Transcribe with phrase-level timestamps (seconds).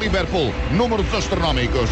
[0.00, 0.52] Liverpool.
[0.72, 1.90] Números astronómicos.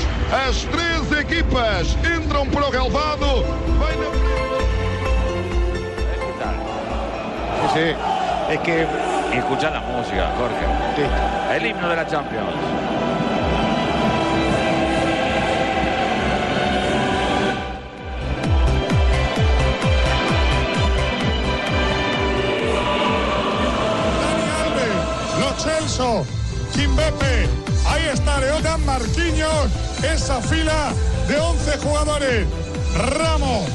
[0.48, 3.44] As três equipas entram para o relvado.
[3.78, 4.08] Vai na
[7.74, 7.94] Sí,
[8.50, 8.86] es que
[9.36, 11.54] escuchar la música, Jorge.
[11.54, 12.88] El himno de la Champions.
[25.58, 26.24] Celso,
[26.72, 27.48] Kimbepe,
[27.98, 29.70] ahí está Leotan Marquinhos,
[30.02, 30.92] esa fila
[31.26, 32.46] de 11 jugadores.
[32.96, 33.68] Ramos,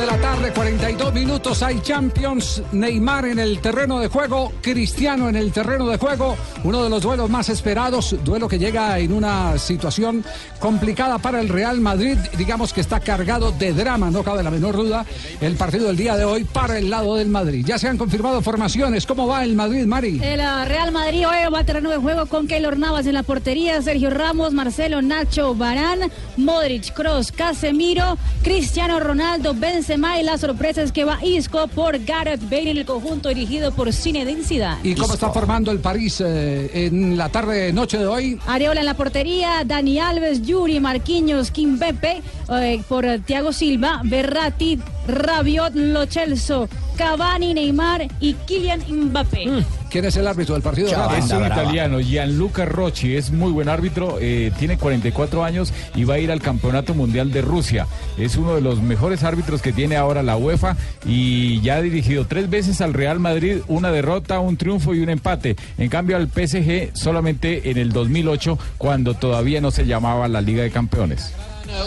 [0.00, 1.62] de la tarde, 42 minutos.
[1.62, 2.62] Hay Champions.
[2.72, 4.52] Neymar en el terreno de juego.
[4.62, 6.36] Cristiano en el terreno de juego.
[6.62, 8.14] Uno de los duelos más esperados.
[8.22, 10.22] Duelo que llega en una situación
[10.58, 12.18] complicada para el Real Madrid.
[12.36, 15.06] Digamos que está cargado de drama, no cabe la menor duda.
[15.40, 17.64] El partido del día de hoy para el lado del Madrid.
[17.66, 19.06] Ya se han confirmado formaciones.
[19.06, 20.20] ¿Cómo va el Madrid, Mari?
[20.22, 23.22] El uh, Real Madrid hoy va al terreno de juego con Keylor Navas en la
[23.22, 30.82] portería, Sergio Ramos, Marcelo, Nacho, Barán, Modric, Cross, Casemiro, Cristiano Ronaldo, Benzema y la sorpresa
[30.82, 34.80] es que va Isco por Gareth Bale en el conjunto dirigido por Zinedine Zidane.
[34.82, 38.38] ¿Y cómo está formando el París eh, en la tarde noche de hoy?
[38.46, 44.78] Areola en la portería, Dani Alves, Yuri, Marquinhos, Kimbepe eh, por eh, Thiago Silva, Berratti,
[45.10, 49.64] Rabiot, Lo Celso, Cavani, Neymar y Kylian Mbappé.
[49.90, 50.88] ¿Quién es el árbitro del partido?
[51.16, 56.14] Es un italiano, Gianluca Rocci, es muy buen árbitro, eh, tiene 44 años y va
[56.14, 57.88] a ir al Campeonato Mundial de Rusia.
[58.16, 62.26] Es uno de los mejores árbitros que tiene ahora la UEFA y ya ha dirigido
[62.26, 65.56] tres veces al Real Madrid, una derrota, un triunfo y un empate.
[65.76, 70.62] En cambio al PSG solamente en el 2008, cuando todavía no se llamaba la Liga
[70.62, 71.32] de Campeones.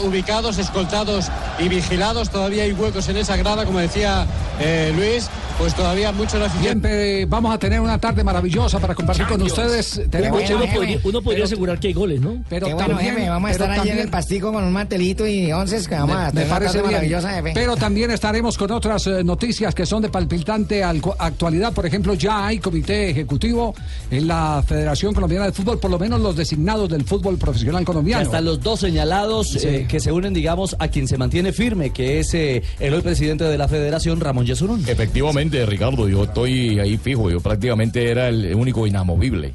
[0.03, 1.27] Ubicados, escoltados
[1.59, 2.29] y vigilados.
[2.29, 4.25] Todavía hay huecos en esa grada, como decía
[4.59, 5.29] eh, Luis.
[5.57, 6.61] Pues todavía muchos aficionados.
[6.63, 10.01] Siempre vamos a tener una tarde maravillosa para compartir con ustedes.
[10.09, 12.43] Tenemos bueno, uno, podría, uno podría asegurar que hay goles, ¿no?
[12.49, 15.25] Pero Qué bueno, también, jefe, vamos a estar allí en el pastico con un mantelito
[15.27, 16.93] y once que vamos a Me tener una parece tarde bien.
[16.93, 17.51] maravillosa, jefe.
[17.53, 21.71] Pero también estaremos con otras eh, noticias que son de palpitante al- actualidad.
[21.71, 23.73] Por ejemplo, ya hay comité ejecutivo
[24.11, 28.23] en la Federación Colombiana de Fútbol, por lo menos los designados del fútbol profesional colombiano.
[28.23, 29.59] están los dos señalados Sí.
[29.67, 33.01] eh, que se unen, digamos, a quien se mantiene firme, que es eh, el hoy
[33.01, 34.83] presidente de la federación, Ramón Yesurún.
[34.87, 39.53] Efectivamente, Ricardo, yo estoy ahí fijo, yo prácticamente era el único inamovible.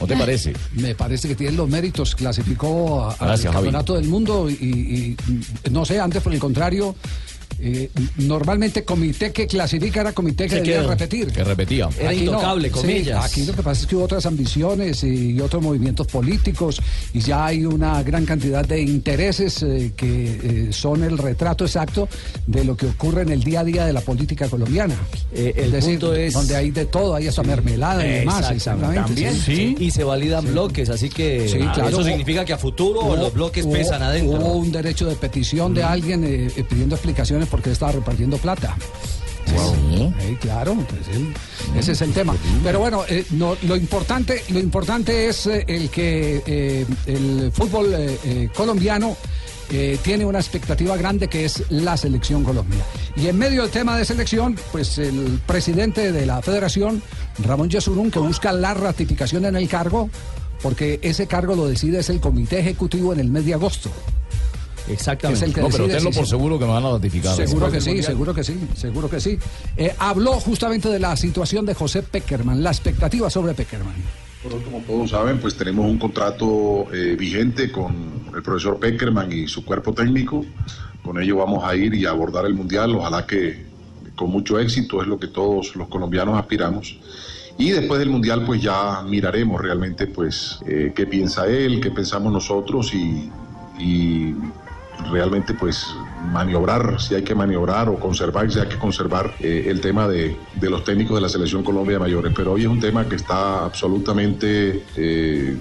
[0.00, 0.52] ¿No te parece?
[0.74, 3.44] Me parece que tiene los méritos, clasificó al Javi.
[3.44, 5.16] campeonato del mundo y,
[5.70, 6.94] no sé, antes por el contrario,
[7.60, 11.28] eh, normalmente comité que clasifica era comité que debía repetir.
[11.32, 11.88] Que repetía.
[11.98, 12.32] Era Aquí no.
[12.32, 13.24] intocable, Sí, comillas.
[13.24, 16.80] aquí lo que pasa es que hubo otras ambiciones y otros movimientos políticos
[17.12, 22.08] y ya hay una gran cantidad de intereses eh, que eh, son el retrato exacto
[22.46, 24.94] de lo que ocurre en el día a día de la política colombiana.
[25.32, 28.50] Eh, el punto es- donde hay de todo, hay hasta mermelada y demás.
[28.50, 29.32] Exactamente.
[29.32, 29.74] Sí.
[29.78, 31.88] Y se validan bloques, así que Sí, ah, claro.
[31.88, 34.38] eso Hubo- significa que a futuro Hubo- los bloques hubo- pesan adentro.
[34.38, 38.76] Hubo un derecho de petición de alguien eh, eh, pidiendo explicaciones porque estaba repartiendo plata.
[40.20, 41.32] Sí, claro, pues, él-
[41.78, 42.34] ese es el tema.
[42.64, 47.94] Pero bueno, eh, no, lo importante, lo importante es eh, el que eh, el fútbol
[48.54, 49.16] colombiano
[50.04, 52.78] tiene una expectativa grande que es la selección Colombia.
[53.16, 57.02] Y en medio del tema de selección, pues el presidente de la federación,
[57.40, 60.08] Ramón Yesurún, que busca la ratificación en el cargo,
[60.62, 63.90] porque ese cargo lo decide es el comité ejecutivo en el mes de agosto.
[64.88, 65.44] Exactamente.
[65.44, 67.34] Es el que No, pero decide tenlo por se- seguro que me van a ratificar.
[67.36, 68.06] Seguro que sí, Mundial.
[68.06, 69.38] seguro que sí, seguro que sí.
[69.76, 73.94] Eh, habló justamente de la situación de José Peckerman, la expectativa sobre Peckerman.
[74.44, 77.94] Nosotros, como todos saben, pues tenemos un contrato eh, vigente con
[78.34, 80.44] el profesor Peckerman y su cuerpo técnico.
[81.02, 82.94] Con ello vamos a ir y a abordar el Mundial.
[82.94, 83.64] Ojalá que
[84.14, 86.98] con mucho éxito es lo que todos los colombianos aspiramos.
[87.58, 92.32] Y después del Mundial pues ya miraremos realmente pues eh, qué piensa él, qué pensamos
[92.32, 93.30] nosotros y,
[93.78, 94.34] y
[95.10, 95.86] realmente pues
[96.32, 100.36] maniobrar si hay que maniobrar o conservar si hay que conservar eh, el tema de,
[100.54, 102.32] de los técnicos de la selección Colombia mayores.
[102.34, 105.56] Pero hoy es un tema que está absolutamente, eh,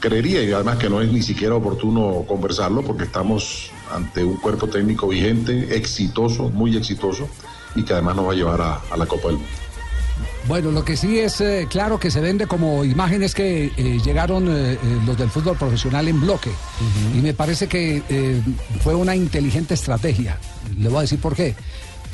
[0.00, 4.68] creería y además que no es ni siquiera oportuno conversarlo porque estamos ante un cuerpo
[4.68, 7.28] técnico vigente, exitoso, muy exitoso
[7.74, 9.67] y que además nos va a llevar a, a la Copa del Mundo.
[10.46, 14.46] Bueno, lo que sí es eh, claro que se vende como imágenes que eh, llegaron
[14.48, 16.50] eh, los del fútbol profesional en bloque.
[17.14, 18.42] Y me parece que
[18.82, 20.38] fue una inteligente estrategia.
[20.78, 21.54] Le voy a decir por qué.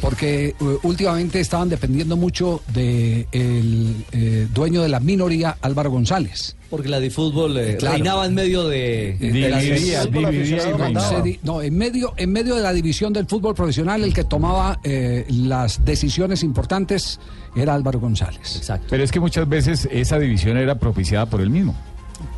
[0.00, 4.05] Porque eh, últimamente estaban dependiendo mucho del
[4.52, 6.56] dueño de la minoría, Álvaro González.
[6.70, 7.94] Porque la de fútbol eh, Claro.
[7.96, 12.32] reinaba en medio de, Eh, de la dividía, Sí, dividía y no, en medio, en
[12.32, 17.20] medio de la división del fútbol profesional, el que tomaba eh, las decisiones importantes
[17.55, 18.56] era Álvaro González.
[18.56, 18.88] Exacto.
[18.91, 21.75] Pero es que muchas veces esa división era propiciada por él mismo.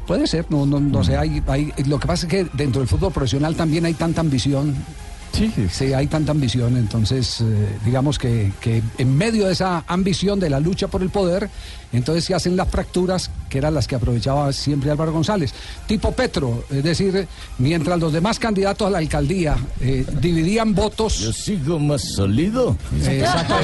[0.06, 2.88] Puede ser, no, no, no sé, hay, hay- lo que pasa es que dentro del
[2.88, 4.74] fútbol profesional también hay tanta ambición.
[5.70, 10.48] Sí, hay tanta ambición, entonces eh, digamos que, que en medio de esa ambición de
[10.48, 11.50] la lucha por el poder,
[11.92, 15.52] entonces se hacen las fracturas que eran las que aprovechaba siempre Álvaro González.
[15.86, 17.26] Tipo Petro, es decir,
[17.58, 21.18] mientras los demás candidatos a la alcaldía eh, dividían votos.
[21.18, 22.76] Yo sigo más sólido.
[23.04, 23.56] Exacto.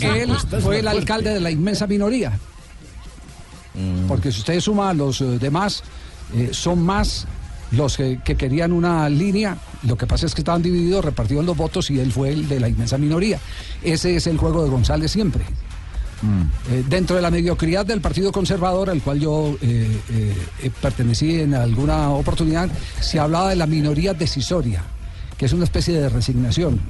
[0.00, 2.38] Él fue el alcalde de la inmensa minoría.
[4.08, 5.82] Porque si ustedes suman a los eh, demás,
[6.34, 7.26] eh, son más
[7.72, 9.56] los que, que querían una línea.
[9.82, 12.60] Lo que pasa es que estaban divididos, repartieron los votos y él fue el de
[12.60, 13.38] la inmensa minoría.
[13.82, 15.44] Ese es el juego de González siempre.
[16.70, 21.40] Eh, dentro de la mediocridad del Partido Conservador, al cual yo eh, eh, eh, pertenecí
[21.40, 22.70] en alguna oportunidad,
[23.00, 24.82] se hablaba de la minoría decisoria,
[25.36, 26.80] que es una especie de resignación.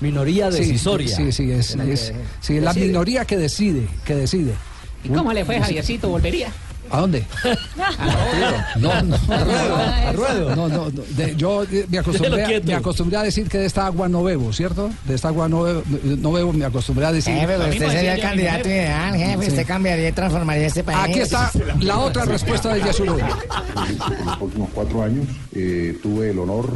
[0.00, 1.14] Minoría Sí, decisoria.
[1.14, 4.54] Sí, sí, es, La que es- sí, la minoría que decide, que decide.
[5.04, 6.08] ¿Y cómo le fue, Javiercito?
[6.08, 6.48] ¿Volvería?
[6.90, 7.24] ¿A dónde?
[8.76, 10.56] No, no, A ruedo.
[10.56, 13.66] No, no, no, de- yo eh, me acostumbré, a- me acostumbré a decir que de
[13.66, 14.90] esta agua no bebo, ¿cierto?
[15.04, 15.82] De esta agua no bebo,
[16.18, 17.34] no bebo me acostumbré a decir.
[17.34, 19.42] Jefe, pero usted sería el candidato ideal, jefe.
[19.44, 19.48] Sí.
[19.50, 20.98] Usted cambiaría y transformaría este país.
[21.02, 21.50] Aquí está
[21.80, 23.16] la otra respuesta de Yasuro.
[23.18, 26.70] En los últimos cuatro años eh, tuve el honor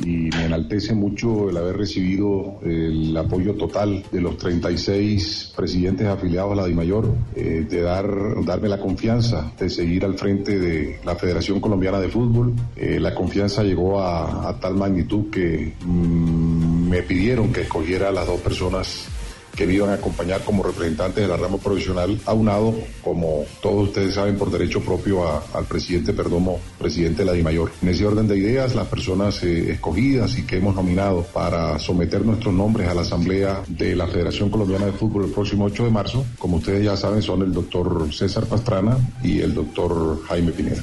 [0.00, 6.52] y me enaltece mucho el haber recibido el apoyo total de los 36 presidentes afiliados
[6.52, 8.06] a la DIMAYOR, eh, de dar,
[8.44, 12.54] darme la confianza de seguir al frente de la Federación Colombiana de Fútbol.
[12.76, 18.26] Eh, la confianza llegó a, tal magnitud que mm, me pidieron que escogiera a las
[18.26, 19.08] dos personas
[19.54, 24.14] que me iban a acompañar como representantes de la rama profesional, aunado, como todos ustedes
[24.14, 27.70] saben, por derecho propio al presidente Perdomo, presidente de la DIMAYOR.
[27.82, 32.24] En ese orden de ideas, las personas eh, escogidas y que hemos nominado para someter
[32.24, 35.90] nuestros nombres a la Asamblea de la Federación Colombiana de Fútbol el próximo 8 de
[35.90, 40.82] marzo, como ustedes ya saben, son el doctor César Pastrana y el doctor Jaime Pineda.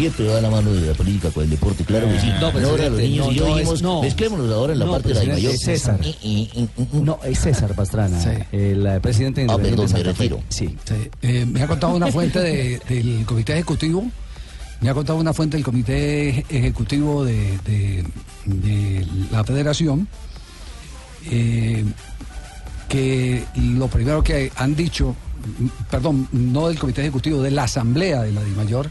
[0.00, 2.26] Siempre va la mano de la política con el deporte, claro que sí.
[2.40, 4.02] No, ahora presidente, los niños no, y yo no, dijimos, es- no.
[4.02, 5.52] mezclémonos ahora en la No, parte de la mayor.
[5.54, 6.00] es César.
[6.92, 8.18] No, es César Pastrana,
[8.52, 10.02] el eh, presidente Ah, perdón, de me Fe.
[10.04, 10.40] retiro.
[10.48, 10.74] Sí.
[11.22, 14.04] Eh, me ha contado una fuente de- del comité ejecutivo,
[14.80, 18.04] me ha contado una fuente del comité ejecutivo de, de-
[18.46, 20.08] de la federación,
[21.30, 21.84] eh,
[22.90, 28.22] que lo primero que han dicho, mm, perdón, no del comité ejecutivo, de la asamblea
[28.22, 28.90] de la DIMAYOR,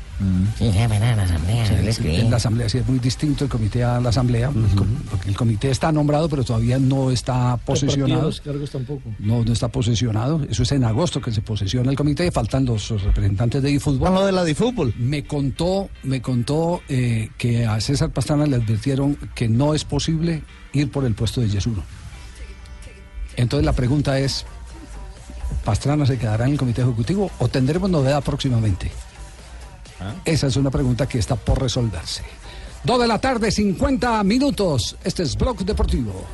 [0.57, 1.66] Sí, jefe, nada, la asamblea.
[1.66, 2.16] Sí, sí, escribí.
[2.16, 4.51] en la asamblea sí es muy distinto el comité a la asamblea,
[5.10, 8.24] porque el comité está nombrado, pero todavía no está posesionado.
[8.24, 9.01] Los cargos tampoco.
[9.19, 10.42] No, no está posesionado.
[10.50, 12.31] Eso es en agosto que se posesiona el comité.
[12.31, 14.13] Faltan los representantes de eFútbol.
[14.13, 14.94] lo de la DiFútbol.
[14.98, 20.44] Me contó, me contó eh, que a César Pastrana le advirtieron que no es posible
[20.72, 21.84] ir por el puesto de Yesuro.
[23.40, 24.46] Entonces la pregunta es,
[25.64, 28.92] ¿Pastrana se quedará en el comité ejecutivo o tendremos novedad próximamente?
[30.26, 32.24] Esa es una pregunta que está por resolverse.
[32.84, 34.98] Dos de la tarde, 50 minutos.
[35.06, 36.26] Este es Blog Deportivo.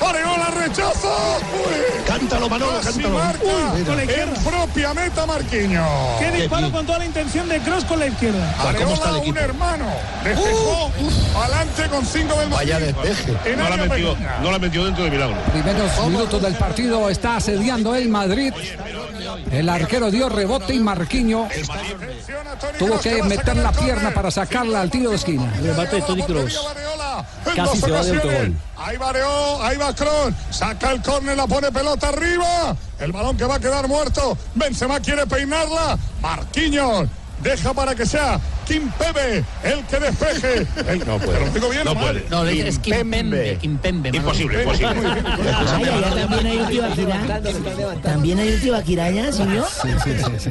[0.00, 1.08] Areola rechaza.
[1.08, 2.04] Uy.
[2.06, 3.14] Cántalo, Manolo, Casi cántalo.
[3.18, 4.34] marca Uy, con la izquierda.
[4.36, 6.20] En propia meta, Marquinhos.
[6.20, 8.54] Qué disparo con toda la intención de Cross con la izquierda.
[8.60, 9.86] Areola, un hermano.
[10.24, 10.90] Despejó
[11.36, 13.56] adelante con cinco del Vaya despeje.
[13.56, 15.36] No la metió, no la metió dentro de milagro.
[15.52, 18.52] Primeros minutos del partido está asediando el Madrid.
[19.50, 21.48] El arquero dio rebote y Marquinho
[22.78, 25.52] tuvo que meter la pierna para sacarla al tiro de esquina.
[25.62, 26.60] Remate de Tony Cross.
[27.46, 28.52] En Casi dos ocasiones.
[28.76, 28.96] Ahí
[29.62, 32.76] ahí va Kroos, saca el córner, la pone pelota arriba.
[32.98, 34.36] El balón que va a quedar muerto.
[34.54, 35.98] Benzema quiere peinarla.
[36.20, 37.08] Marquinhos
[37.42, 38.40] deja para que sea
[38.72, 40.66] Kim Pepe el que despeje.
[40.88, 41.40] El- No ¿Te puede.
[41.46, 42.24] lo digo bien No puede.
[42.30, 43.58] No, es Kimpembe.
[43.60, 44.10] Kimpembe.
[44.14, 44.88] Imposible, imposible.
[45.74, 47.40] Ay, allá también hay un Tibaquirá.
[48.02, 49.64] También hay un Tibaquirá ¿sí vio?
[49.66, 50.50] Sí, sí, sí, sí.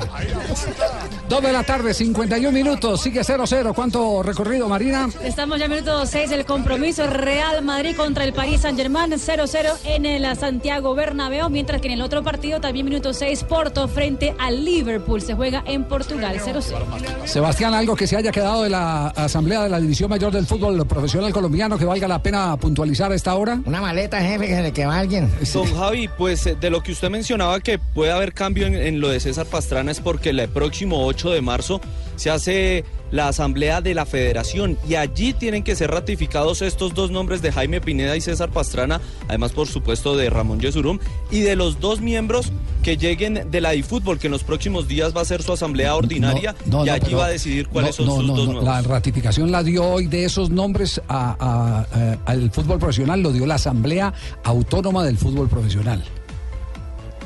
[1.27, 3.73] Dos de la tarde, 51 minutos, sigue 0-0.
[3.73, 5.09] ¿Cuánto recorrido, Marina?
[5.23, 10.05] Estamos ya en minuto 6 del compromiso Real Madrid contra el Paris Saint-Germain 0-0 en
[10.05, 14.63] el Santiago Bernabéu, mientras que en el otro partido también minuto 6 Porto frente al
[14.63, 17.25] Liverpool se juega en Portugal 0-0.
[17.25, 20.85] Sebastián, algo que se haya quedado de la Asamblea de la División Mayor del Fútbol
[20.85, 23.61] Profesional Colombiano que valga la pena puntualizar a esta hora?
[23.63, 25.31] Una maleta, jefe, que se le queda a alguien.
[25.53, 28.99] Don Javi, pues eh, de lo que usted mencionaba que puede haber cambio en, en
[28.99, 31.79] lo de César Pastrana es porque el próximo 8 de marzo
[32.17, 37.11] se hace la asamblea de la federación y allí tienen que ser ratificados estos dos
[37.11, 40.99] nombres de Jaime Pineda y César Pastrana, además por supuesto de Ramón Yesurum
[41.29, 42.51] y de los dos miembros
[42.83, 45.95] que lleguen de la DiFútbol, que en los próximos días va a ser su asamblea
[45.95, 48.63] ordinaria No, y allí va a decidir cuáles son sus dos nuevos.
[48.63, 53.31] La ratificación la dio hoy de esos nombres a- a- a- al fútbol profesional, lo
[53.31, 54.13] dio la Asamblea
[54.43, 56.03] Autónoma del Fútbol Profesional.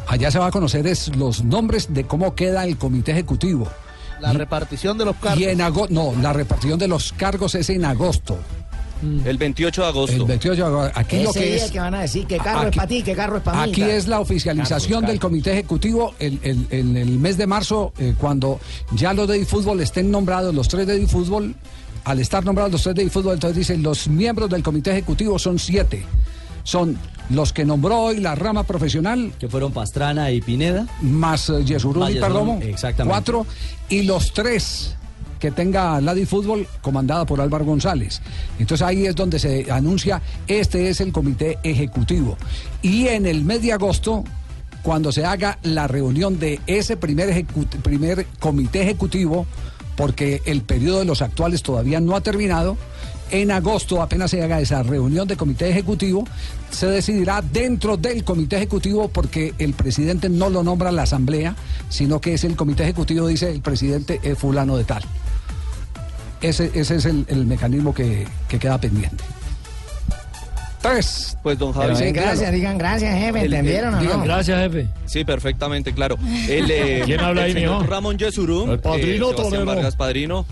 [0.08, 3.68] Allá se va a conocer es los nombres de cómo queda el comité ejecutivo.
[4.22, 5.39] La repartición de los cargos.
[5.39, 8.38] Y en agosto, no, la repartición de los cargos es en agosto.
[9.25, 10.15] El 28 de agosto.
[10.15, 10.91] El 28 de agosto.
[11.00, 11.72] Aquí lo Ese que día es.
[11.72, 13.72] que van a decir que carro es aquí- para ti, que carro es para mí.
[13.72, 17.93] Aquí es la oficialización Carlos, del comité ejecutivo el- el- en el mes de marzo,
[18.00, 18.60] eh, cuando
[18.93, 21.53] ya los de fútbol estén nombrados, los tres de fútbol,
[22.05, 25.60] al estar nombrados los tres de fútbol, entonces dicen los miembros del comité ejecutivo son
[25.60, 26.03] siete.
[26.63, 26.98] Son
[27.29, 29.34] los que nombró hoy la rama profesional.
[29.39, 30.88] Que fueron Pastrana y Pineda.
[31.01, 32.60] Más Más y Perdomo.
[32.62, 33.12] exactamente.
[33.12, 33.46] Cuatro.
[33.89, 34.96] Y los tres
[35.39, 38.22] que tenga la de fútbol comandada por Álvaro González.
[38.58, 42.38] Entonces ahí es donde se anuncia, este es el comité ejecutivo.
[42.82, 44.24] Y en el mes de agosto,
[44.82, 47.46] cuando se haga la reunión de ese primer,
[47.84, 49.46] primer comité ejecutivo,
[49.96, 52.77] porque el periodo de los actuales todavía no ha terminado,
[53.42, 56.27] en agosto, apenas se haga esa reunión de comité ejecutivo,
[56.72, 61.56] se decidirá dentro del comité ejecutivo porque el presidente no lo nombra la asamblea,
[61.89, 65.04] sino que es el comité ejecutivo, dice el presidente es fulano de tal.
[66.42, 69.24] Ese, ese es el, el mecanismo que, que queda pendiente.
[70.82, 71.36] Tres.
[71.42, 72.06] Pues don Pero Javi.
[72.06, 74.25] den gracias, digan gracias, jefe, El- el- ¿entendieron o digan no?
[74.25, 74.88] gracias, jefe.
[75.08, 76.15] Sí, perfectamente, claro.
[76.48, 77.92] El, eh, ¿Quién habla ahí, el señor mijo?
[77.92, 79.63] Ramón Yesurum, El padrino eh.
[79.65, 80.46] Vargas Padrino,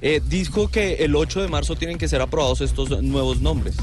[0.00, 3.76] eh, dijo que el 8 de marzo tienen que ser aprobados estos nuevos nombres.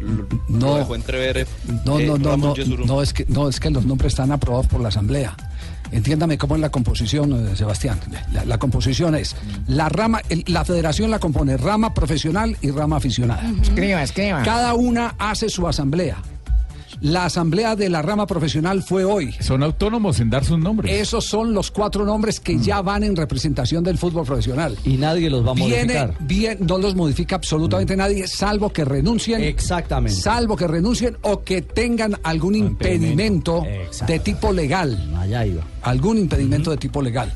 [0.00, 0.74] Lo No.
[0.76, 1.46] dejó entrever eh,
[1.84, 4.80] No, eh, no, no, no, es que, no, es que los nombres están aprobados por
[4.80, 5.34] la Asamblea.
[5.92, 8.00] Entiéndame cómo es la composición, eh, Sebastián.
[8.32, 9.36] La, la composición es,
[9.68, 13.48] la rama, el- la federación la compone rama profesional y rama aficionada.
[13.62, 14.42] Escriba, escriba.
[14.42, 16.16] Cada una hace su asamblea.
[17.00, 19.32] La asamblea de la rama profesional fue hoy.
[19.40, 20.92] Son autónomos en dar sus nombres.
[20.92, 24.76] Esos son los cuatro nombres que ya van en representación del fútbol profesional.
[24.84, 26.14] Y nadie los va a Viene, modificar.
[26.20, 29.42] bien, no los modifica absolutamente nadie, salvo que renuncien.
[29.42, 30.18] Exactamente.
[30.20, 33.62] Salvo que renuncien o que tengan algún impedimento
[34.06, 35.12] de tipo legal.
[35.18, 35.62] Allá iba.
[35.82, 37.32] Algún impedimento de tipo legal.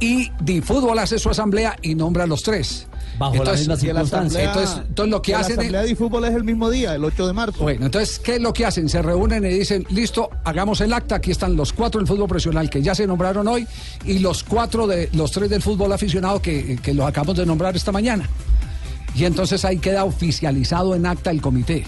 [0.00, 2.86] Y Difútbol hace su asamblea y nombra a los tres.
[3.20, 6.24] Bajo la misma la entonces, entonces, entonces lo que la hacen es- asamblea de fútbol
[6.24, 7.62] es el mismo día, el 8 de marzo.
[7.62, 8.88] bueno, entonces, ¿qué es lo que hacen?
[8.88, 12.70] Se reúnen y dicen, listo, hagamos el acta, aquí están los cuatro del fútbol profesional
[12.70, 13.66] que ya se nombraron hoy
[14.06, 17.76] y los cuatro de los tres del fútbol aficionado que, que los acabamos de nombrar
[17.76, 18.26] esta mañana.
[19.14, 21.84] Y entonces ahí queda oficializado en acta el comité.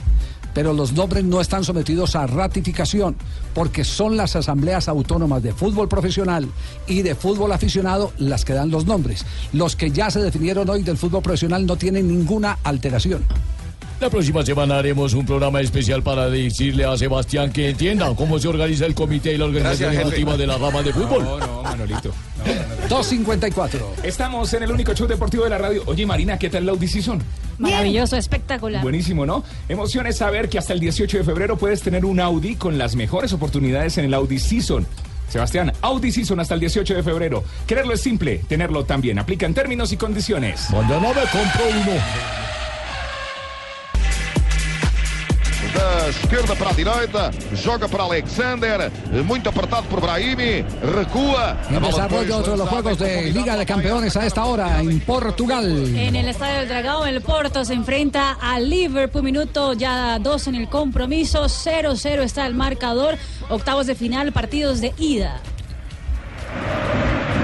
[0.54, 3.16] Pero los nombres no están sometidos a ratificación
[3.54, 6.49] porque son las asambleas autónomas de fútbol profesional
[6.87, 9.25] y de fútbol aficionado las que dan los nombres.
[9.52, 13.25] Los que ya se definieron hoy del fútbol profesional no tienen ninguna alteración.
[14.02, 18.49] La próxima semana haremos un programa especial para decirle a Sebastián que entienda cómo se
[18.49, 21.23] organiza el comité y la organización deportiva de la rama de fútbol.
[21.23, 22.11] No, no, Manolito.
[22.88, 23.94] 254.
[24.02, 25.85] Estamos en el único show deportivo de la radio.
[25.87, 27.23] Oye, Marina, ¿qué tal la Audi Season?
[27.59, 28.82] Maravilloso, espectacular.
[28.82, 29.44] Buenísimo, ¿no?
[29.68, 32.97] Emoción es saber que hasta el 18 de febrero puedes tener un Audi con las
[32.97, 34.85] mejores oportunidades en el Audi Season.
[35.28, 37.44] Sebastián, Audi Season hasta el 18 de febrero.
[37.68, 39.21] Quererlo es simple, tenerlo también.
[39.21, 40.71] Aplica en términos y condiciones.
[40.71, 42.51] Mañana me compro uno.
[46.02, 48.90] Da esquerda para a direita, joga para Alexander,
[49.25, 51.56] muito apertado por Brahimi, recua.
[51.71, 55.64] En desarrollo otro de los juegos de Liga de Campeones a esta hora en Portugal.
[55.94, 60.56] En el Estadio del Dragao, el Porto se enfrenta al Liverpool, minuto ya dos en
[60.56, 63.16] el compromiso, 0-0 está el marcador,
[63.49, 65.40] octavos de final, partidos de ida.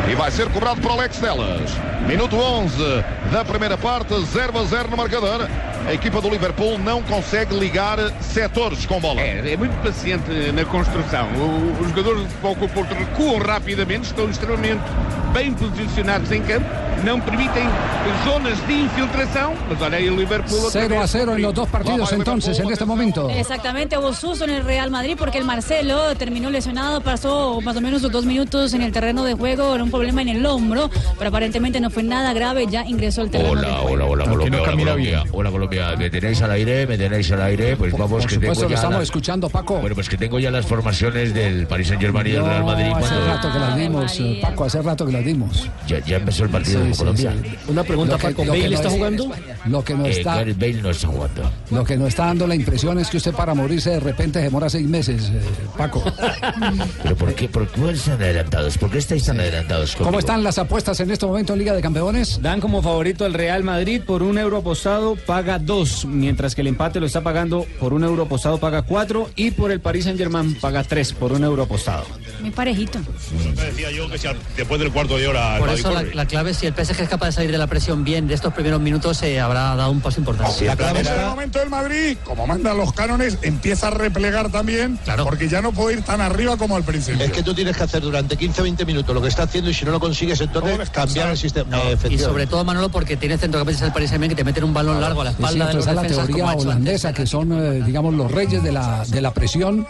[0.08, 1.70] E vai ser cobrado por Alex Teles.
[2.08, 5.46] Minuto 11 da primeira parte, 0 a 0 no marcador.
[5.86, 9.20] A equipa do Liverpool não consegue ligar setores com bola.
[9.20, 11.26] É, é muito paciente na construção.
[11.36, 14.82] O- os jogadores de futebol com o Porto recuam rapidamente, estão extremamente
[15.32, 16.66] bem posicionados em campo,
[17.04, 17.62] não permitem
[18.24, 20.56] zonas de infiltração, mas olha aí o Liverpool.
[20.64, 23.28] outra 0 a vez 0 en los dos partidos entonces en este momento.
[23.30, 27.80] Exactamente, hubo susto en el Real Madrid porque el Marcelo terminó lesionado, pasó más o
[27.80, 31.28] menos dos minutos en el terreno de juego, era un problema en el hombro, pero
[31.28, 34.24] aparentemente no fue nada grave, ya ingresó al terreno de Hola, hola, hola.
[34.24, 35.67] Colombia, hola Colombia, hola Colombia,
[35.98, 36.86] ¿me tenéis al aire?
[36.86, 37.76] ¿Me tenéis al aire?
[37.76, 39.78] Pues vamos, Por que tengo supuesto, lo ya estamos las- escuchando, Paco.
[39.80, 42.66] Bueno, pues que tengo ya las formaciones del Paris Saint Germain y del Real No,
[42.66, 42.86] Madrid.
[42.94, 45.68] hace cuando- rato que las dimos, eh, Paco, hace rato que las dimos.
[45.86, 47.32] Ya, ya empezó el partido Sí, de sí, Colombia.
[47.32, 47.38] sí.
[47.72, 48.68] Lo que- lo que no es-
[49.66, 51.42] Lo que no Eh, está, Gareth Bale no está jugando.
[51.70, 54.70] lo que nos está dando la impresión es que usted para morirse de repente demora
[54.70, 55.40] seis meses, eh,
[55.76, 56.02] Paco.
[57.02, 57.48] ¿Pero por qué?
[57.48, 58.78] ¿Por qué están adelantados?
[58.78, 59.92] ¿Por qué estáis tan adelantados?
[59.92, 60.20] ¿Cómo conmigo?
[60.20, 62.40] están las apuestas en este momento en Liga de Campeones?
[62.42, 66.66] Dan como favorito al Real Madrid por un euro apostado paga dos, mientras que el
[66.66, 70.18] empate lo está pagando por un euro apostado paga cuatro y por el Paris Saint
[70.18, 72.06] Germain paga tres por un euro apostado.
[72.40, 72.98] Muy parejito.
[73.54, 75.56] Decía yo que si después del cuarto de hora.
[75.56, 77.66] el Por eso la, la clave, si el PSG es capaz de salir de la
[77.66, 80.66] presión bien de estos primeros minutos, se habrá dado un paso importante.
[80.66, 85.60] En ese momento el Madrid, como mandan los cánones, empieza a replegar también, porque ya
[85.62, 87.24] no puede ir tan arriba como al principio.
[87.24, 89.84] Es que tú tienes que hacer durante 15-20 minutos lo que está haciendo y si
[89.84, 91.78] no lo consigues entonces cambiar el sistema.
[91.78, 94.74] Eh, y sobre todo, Manolo, porque tienes centrocampistas del Paris Saint-Germain que te meten un
[94.74, 97.52] balón largo a la Es espalda de los esa es la teoría holandesa, que son,
[97.52, 99.86] eh, digamos, los reyes de la, de la presión.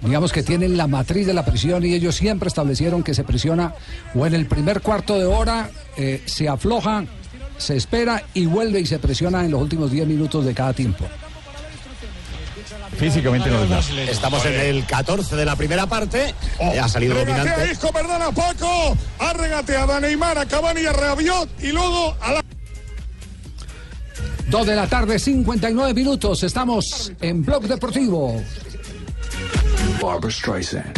[0.00, 3.74] Digamos que tienen la matriz de la presión y ellos siempre establecieron que se presiona
[4.14, 7.04] o en el primer cuarto de hora eh, se afloja,
[7.56, 11.06] se espera y vuelve y se presiona en los últimos 10 minutos de cada tiempo.
[12.96, 13.80] Físicamente no da.
[13.80, 16.34] Estamos en el 14 de la primera parte.
[16.58, 17.70] Oh, ha salido dominante.
[17.70, 18.96] Isco, perdona, Paco.
[19.18, 22.44] Ha regateado a Neymar, a Cavani a Rabiot y luego a la...
[24.50, 26.42] 2 de la tarde, 59 minutos.
[26.42, 28.40] Estamos en Blog Deportivo.
[30.00, 30.92] Barbara Streisand.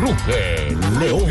[0.00, 1.30] Ruge León.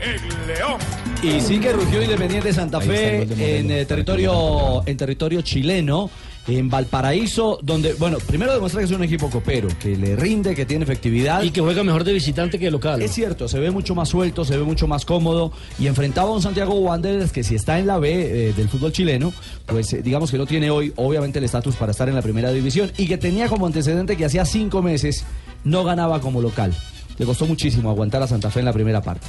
[0.00, 0.80] El León.
[1.22, 6.10] Y sí que rugió Independiente Santa Fe en eh, territorio, en territorio chileno,
[6.58, 10.66] en Valparaíso, donde, bueno, primero demuestra que es un equipo copero, que le rinde, que
[10.66, 11.42] tiene efectividad.
[11.42, 13.02] Y que juega mejor de visitante que de local.
[13.02, 16.32] Es cierto, se ve mucho más suelto, se ve mucho más cómodo y enfrentaba a
[16.32, 19.32] un Santiago Wanderers que si está en la B eh, del fútbol chileno,
[19.66, 22.52] pues eh, digamos que no tiene hoy obviamente el estatus para estar en la primera
[22.52, 25.24] división y que tenía como antecedente que hacía cinco meses
[25.64, 26.74] no ganaba como local.
[27.20, 29.26] Le costó muchísimo aguantar a Santa Fe en la primera parte.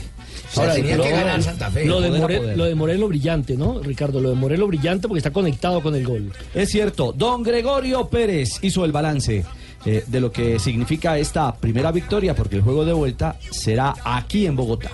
[0.56, 1.84] Ahora, tenía lo, que ganar Santa Fe.
[1.86, 2.58] Lo de, Poder a More- poder.
[2.58, 4.22] lo de Morelo brillante, ¿no, Ricardo?
[4.22, 6.32] Lo de Morelo brillante porque está conectado con el gol.
[6.54, 9.44] Es cierto, don Gregorio Pérez hizo el balance
[9.86, 14.46] eh, de lo que significa esta primera victoria, porque el juego de vuelta será aquí
[14.46, 14.92] en Bogotá.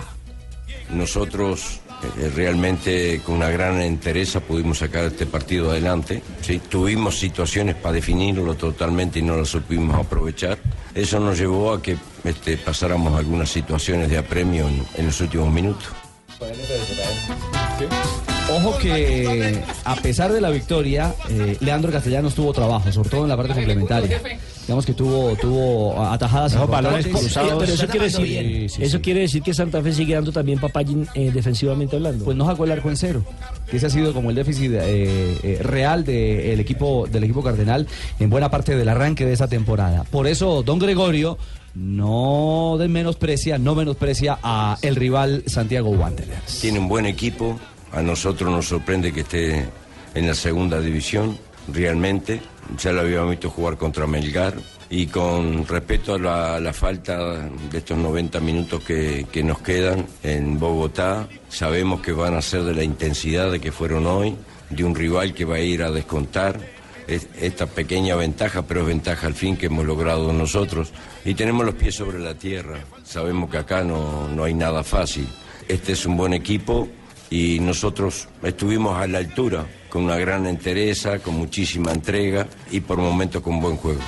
[0.92, 1.80] Nosotros
[2.18, 6.20] eh, realmente con una gran entereza pudimos sacar este partido adelante.
[6.40, 6.60] ¿sí?
[6.68, 10.58] Tuvimos situaciones para definirlo totalmente y no las supimos aprovechar.
[10.98, 15.86] Eso nos llevó a que este, pasáramos algunas situaciones de apremio en, los últimos minutos.
[18.50, 23.28] Ojo que a pesar de la victoria, eh, Leandro Castellanos tuvo trabajo, sobre todo en
[23.28, 24.20] la parte complementaria.
[24.68, 27.54] Digamos que tuvo, tuvo atajadas No, balones cruzados.
[27.58, 29.02] Pero eso quiere decir, Sí, sí, eso sí.
[29.02, 32.22] quiere decir que Santa Fe sigue dando también papayín eh, defensivamente hablando.
[32.26, 33.24] Pues no sacó el arco en cero.
[33.70, 37.86] Que ese ha sido como el déficit eh, eh, real del equipo, del equipo cardenal
[38.20, 40.04] en buena parte del arranque de esa temporada.
[40.04, 41.38] Por eso, don Gregorio
[41.74, 46.60] no de menosprecia, no menosprecia a el rival Santiago Wanderers.
[46.60, 47.58] Tiene un buen equipo,
[47.90, 49.64] a nosotros nos sorprende que esté
[50.14, 51.38] en la segunda división,
[51.72, 52.42] realmente.
[52.76, 54.54] Ya lo habíamos visto jugar contra Melgar.
[54.90, 57.18] Y con respecto a la, falta
[57.70, 62.62] de estos 90 minutos que, que nos quedan en Bogotá, sabemos que van a ser
[62.62, 64.34] de la intensidad de que fueron hoy,
[64.70, 66.58] de un rival que va a ir a descontar
[67.06, 70.90] es- esta pequeña ventaja, pero es ventaja al fin que hemos logrado nosotros.
[71.24, 72.78] Y tenemos los pies sobre la tierra.
[73.04, 75.26] Sabemos que acá no, no hay nada fácil.
[75.68, 76.88] Este es un buen equipo
[77.28, 82.98] y nosotros estuvimos a la altura, con una gran entereza, con muchísima entrega y por
[82.98, 84.00] momentos con buen juego.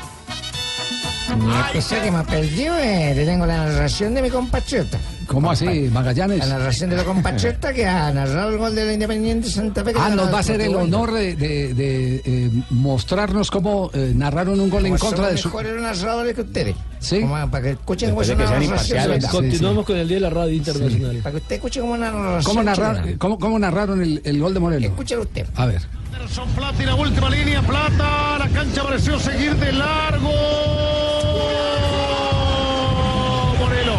[1.31, 4.99] A pesar que me perdió, eh, tengo la narración de mi compatriota.
[5.31, 6.41] ¿Cómo así, Magallanes?
[6.41, 9.93] La narración de mi compatriota que ha narrado el gol de la Independiente Santa Fe.
[9.93, 14.13] que Ah, nos va a hacer el honor de, de- de, eh, mostrarnos cómo eh,
[14.13, 15.47] narraron un gol en contra de su...
[15.49, 16.75] mejores narradores que ustedes.
[16.99, 17.21] Sí.
[17.21, 19.21] Como para que escuchen cómo narración.
[19.31, 21.17] Continuamos con el Día de la Radio Internacional.
[21.19, 21.93] Para que usted escuche cómo.
[22.43, 24.85] ¿Cómo, narrar- cómo, cómo narraron el, el gol de Moreno?
[24.87, 25.47] Escúchelo usted.
[25.55, 25.81] A ver.
[26.29, 30.29] Son Plata y la última línea, Plata, la cancha pareció seguir de largo.
[33.61, 33.95] Morelo.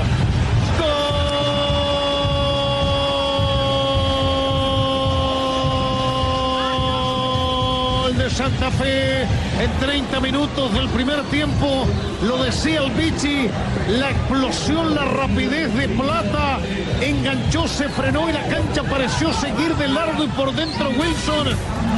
[6.84, 11.88] Gol de Santa Fe en 30 minutos del primer tiempo.
[12.24, 13.50] Lo decía el Vichy,
[13.88, 16.60] la explosión, la rapidez de Plata.
[17.02, 21.48] Enganchó, se frenó y la cancha pareció seguir de largo y por dentro Wilson.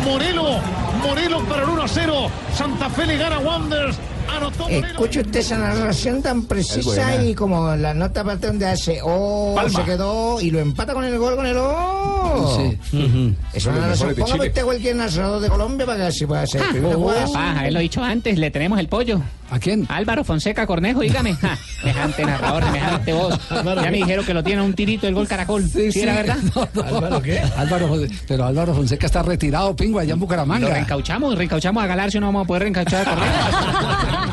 [0.06, 0.60] Morelo,
[1.06, 2.30] Morelo para el 1 a 0.
[2.56, 3.98] Santa Fe le gana a Wanderers
[4.30, 9.54] Anotó Escuche usted esa narración tan precisa y como la nota parte donde hace oh,
[9.56, 9.80] Palma.
[9.80, 12.13] se quedó y lo empata con el gol con el oh.
[12.58, 13.36] Sí.
[13.54, 14.16] Es una narración.
[14.16, 16.62] Póngame usted cualquier narrador de Colombia para que así pueda hacer.
[16.70, 17.26] primera jugada.
[17.34, 19.22] Paja, él lo he dicho antes, le tenemos el pollo.
[19.50, 19.86] ¿A quién?
[19.90, 21.36] Álvaro Fonseca Cornejo, dígame.
[21.44, 23.40] Ja, Semejante narrador, semejante voz.
[23.50, 25.64] Ya me dijeron que lo tiene un tirito el gol caracol.
[25.68, 26.38] ¿Sí, era verdad?
[26.56, 26.82] No, no.
[26.84, 27.40] ¿Álvaro qué?
[27.58, 27.90] Álvaro,
[28.28, 30.70] pero Álvaro Fonseca está retirado, pingo, allá en Lo Bucaramanga.
[30.70, 34.33] reencauchamos, reencauchamos a Galarcio, no vamos a poder reencauchar a Cornejo.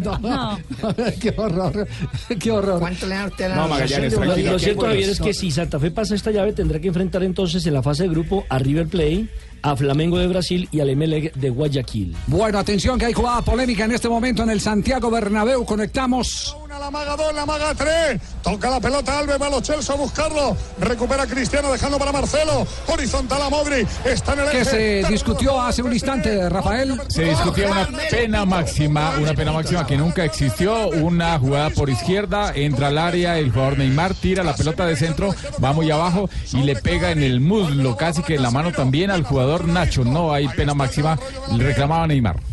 [0.00, 0.58] No, no.
[1.20, 1.88] qué horror,
[2.38, 2.80] qué horror.
[2.80, 4.46] ¿Cuánto le da usted a la No, Magallanes, tranquilo.
[4.46, 4.86] Lo Lo cierto.
[4.86, 7.82] Javier, es que si Santa Fe pasa esta llave, tendrá que enfrentar entonces en la
[7.82, 9.26] fase de grupo a River Plate,
[9.62, 12.16] a Flamengo de Brasil y al Emelec de Guayaquil.
[12.26, 15.64] Bueno, atención que hay jugada polémica en este momento en el Santiago Bernabéu.
[15.64, 16.56] Conectamos.
[16.80, 18.20] La maga 2, la maga 3.
[18.42, 20.56] Toca la pelota Alves, va a los Chelsea a buscarlo.
[20.78, 22.66] Recupera Cristiano dejando para Marcelo.
[22.86, 23.86] Horizontal a Modri.
[24.04, 25.02] Está en el Que eje.
[25.02, 26.98] se discutió hace un instante, Rafael.
[27.08, 32.52] Se discutía una pena máxima, una pena máxima que nunca existió, una jugada por izquierda,
[32.54, 36.62] entra al área, el jugador Neymar tira la pelota de centro, va muy abajo y
[36.62, 40.04] le pega en el muslo, casi que en la mano también al jugador Nacho.
[40.04, 41.18] No hay pena máxima,
[41.56, 42.49] le reclamaba Neymar.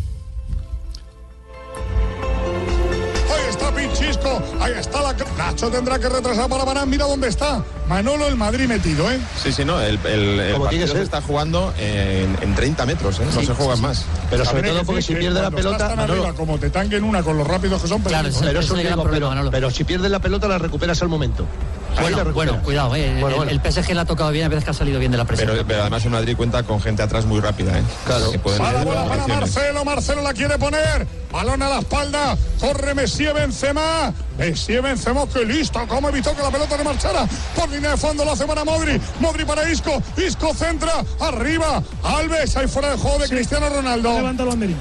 [4.68, 5.16] Ahí está la.
[5.38, 6.90] Nacho tendrá que retrasar para Barán.
[6.90, 7.64] Mira dónde está.
[7.88, 9.18] Manolo el Madrid metido, ¿eh?
[9.42, 13.24] Sí, sí, no, el, el, partido que se está jugando en, en 30 metros, ¿eh?
[13.34, 13.88] no Sí, se juegan sí, sí.
[13.88, 14.06] más.
[14.30, 17.06] Pero sobre todo que porque si pierde la pelota, tan Manolo, arriba como te tanquen
[17.06, 19.52] una con los rápidos que son Claro, pero, es digo, gran problema, pero, Manolo.
[19.52, 21.46] pero si pierdes la pelota la recuperas al momento.
[21.96, 23.52] La Bueno, bueno, cuidado, eh, el- Bueno, bueno.
[23.52, 25.50] El, PSG le ha tocado bien, a veces que ha salido bien de la presión.
[25.50, 27.84] Pero, pero además el Madrid cuenta con gente atrás muy rápida, ¿eh?
[28.06, 28.32] Claro.
[28.32, 29.40] Que pueden Va la hacer bola para acciones.
[29.56, 31.08] Marcelo, Marcelo la quiere poner.
[31.32, 32.38] Balón a la espalda.
[32.60, 34.13] Corre Messi Benzema.
[34.38, 35.80] Messi Benzema que listo.
[35.88, 37.28] Cómo evitó que la pelota no marchara.
[37.56, 39.00] Por línea de fondo lo hace para Modri.
[39.20, 40.02] Modri para Isco.
[40.18, 40.94] Isco centra.
[41.20, 41.82] Arriba.
[42.04, 42.56] Alves.
[42.58, 44.10] Ahí fuera de juego de Cristiano Ronaldo.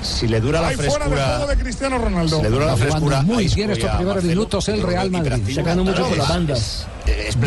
[0.03, 1.27] Si le dura la Ahí fuera de frescura.
[1.37, 2.37] juego de Cristiano Ronaldo.
[2.37, 3.23] Si le dura la Está jugando frescura.
[3.23, 5.55] muy bien estos primeros Marcelo, minutos el Real Madrid.
[5.55, 6.87] Sacando mucho por las bandas.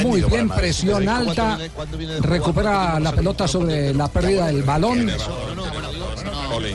[0.04, 1.58] Muy bien, presión alta.
[2.22, 5.12] Recupera la pelota sobre la pérdida del balón.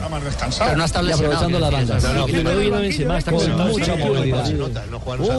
[0.05, 0.65] Está más descansado.
[0.65, 2.03] Pero no está aprovechando las quiero bandas.
[2.03, 4.49] decir, No, primero vino Benzema, está Con mucha movilidad.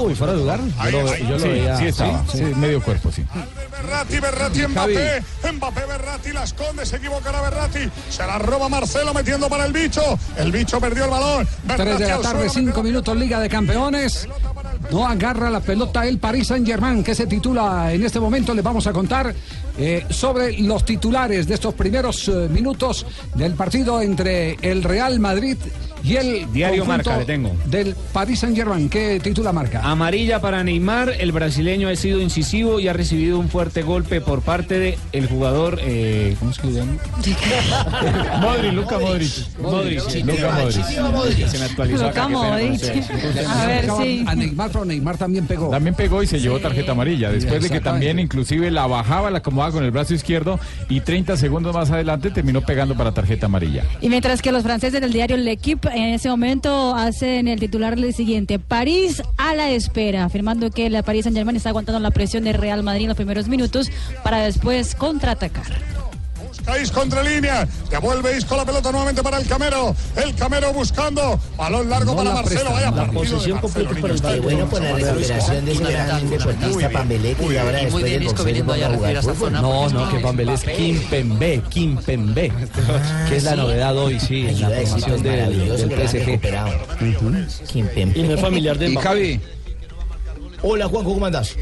[0.00, 0.60] Uy, fuera de lugar.
[0.90, 1.92] Yo lo, veía.
[1.92, 3.24] sí medio cuerpo, sí.
[3.70, 9.48] Berratti, Berratti, Mbappé, Mbappé, Berratti, la esconde, se equivocará Berratti, se la roba Marcelo metiendo
[9.48, 13.16] para el bicho, el bicho perdió el balón, 3 de la tarde, suelo, 5 minutos,
[13.16, 14.26] Liga de Campeones.
[14.90, 18.54] No agarra la pelota el Paris Saint Germain, que se titula en este momento.
[18.54, 19.34] Les vamos a contar
[19.78, 25.56] eh, sobre los titulares de estos primeros eh, minutos del partido entre el Real Madrid
[26.04, 27.54] el Diario Marca, le tengo.
[27.66, 28.88] del Paris Saint Germain.
[28.88, 29.80] ¿Qué titula marca?
[29.82, 34.42] Amarilla para Neymar, el brasileño ha sido incisivo y ha recibido un fuerte golpe por
[34.42, 36.92] parte de el jugador, eh, ¿cómo es que se llama?
[38.40, 39.58] Modric, Luca Modric.
[39.58, 40.50] Modric, sí, Luca
[41.12, 41.46] Modric.
[41.46, 42.82] Se me actualizó acá, pena con Modric.
[43.46, 44.24] A ver, Marcaba sí.
[44.26, 45.70] A Neymar, pero Neymar también pegó.
[45.70, 47.30] También pegó y se llevó tarjeta amarilla.
[47.30, 51.36] Después de que también inclusive la bajaba, la acomodaba con el brazo izquierdo y 30
[51.36, 53.84] segundos más adelante terminó pegando para tarjeta amarilla.
[54.00, 58.14] Y mientras que los franceses del diario L'Equipe en ese momento hacen el titular el
[58.14, 62.44] siguiente, París a la espera, afirmando que la París Saint Germain está aguantando la presión
[62.44, 63.90] del Real Madrid en los primeros minutos
[64.22, 65.66] para después contraatacar.
[66.66, 67.66] Caís contra línea.
[67.88, 69.94] Devuelve Isco la pelota nuevamente para el Camero.
[70.16, 71.40] El Camero buscando.
[71.56, 72.72] Balón largo No para la Marcelo.
[72.72, 76.90] Vaya la posesión completa para el Qué bueno por la recuperación de ese gran deportista
[76.90, 79.36] Pambelete y ahora después bien del Isco boxeo a jugar esa fútbol.
[79.36, 79.62] zona.
[79.62, 82.52] No, no, que Pambelé es Kimpembe, Kimpembe,
[83.28, 86.26] que es la novedad hoy, sí, en la formación del, PSG.
[86.26, 86.70] recuperado.
[87.00, 88.96] Y no es familiar de.
[88.96, 89.40] Javi,
[90.62, 91.54] Hola Juanjo, ¿cómo andás?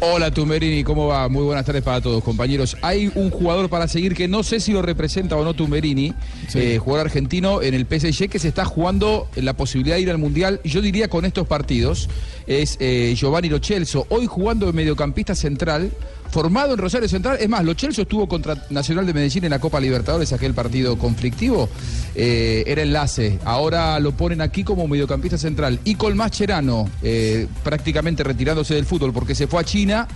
[0.00, 1.28] Hola Tumberini, ¿cómo va?
[1.28, 2.76] Muy buenas tardes para todos, compañeros.
[2.82, 6.14] Hay un jugador para seguir que no sé si lo representa o no Tumberini,
[6.54, 10.18] eh, jugador argentino en el PSG que se está jugando la posibilidad de ir al
[10.18, 12.08] Mundial, yo diría con estos partidos,
[12.46, 15.90] es eh, Giovanni Lo Celso, hoy jugando de mediocampista central,
[16.30, 17.38] formado en Rosario Central.
[17.40, 20.98] Es más, Lo Celso estuvo contra Nacional de Medellín en la Copa Libertadores, aquel partido
[20.98, 21.68] conflictivo,
[22.14, 23.38] eh, era enlace.
[23.44, 25.80] Ahora lo ponen aquí como mediocampista central.
[25.84, 30.08] Y con Mascherano, eh, prácticamente retirándose del fútbol porque se fue a China.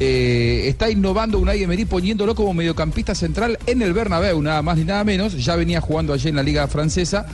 [0.00, 4.84] eh, está innovando Unai Emery poniéndolo como mediocampista central en el Bernabéu, nada más ni
[4.84, 5.44] nada menos.
[5.44, 7.26] Ya venía jugando allí en la Liga Francesa.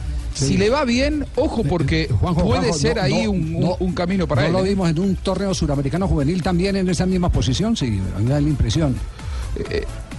[0.46, 3.94] Si le va bien, ojo porque Juanjo, puede Juanjo, ser no, ahí no, un, no,
[3.94, 4.52] camino para ¿No él.
[4.54, 4.68] lo ¿eh?
[4.70, 7.76] vimos en un torneo suramericano juvenil también en esa misma posición?
[7.76, 8.94] Sí, a mí me da la impresión.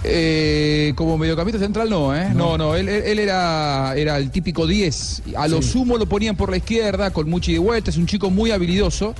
[0.02, 2.30] Eh, como mediocampista central no, ¿eh?
[2.34, 5.22] No, no, él, él- él era, era el típico 10.
[5.36, 8.06] A lo sumo lo ponían por la izquierda con mucha ida y vuelta, es un
[8.06, 9.14] chico muy habilidoso.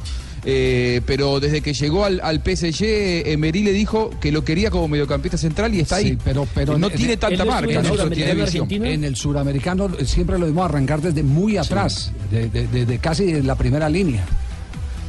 [0.44, 2.85] Eh, pero desde que llegó al, al PSG,
[3.26, 6.11] Emery le dijo que lo quería como mediocampista central y está ahí.
[6.11, 8.09] Sí, pero, pero no en- tiene en- tanta marca, ¿no?
[8.11, 8.68] Tiene visión.
[8.70, 13.33] En el suramericano siempre lo vimos arrancar desde muy atrás, de, de- de- de casi
[13.33, 14.24] de la primera línea.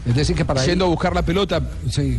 [0.04, 1.62] Es decir, que para Yendo a buscar la pelota,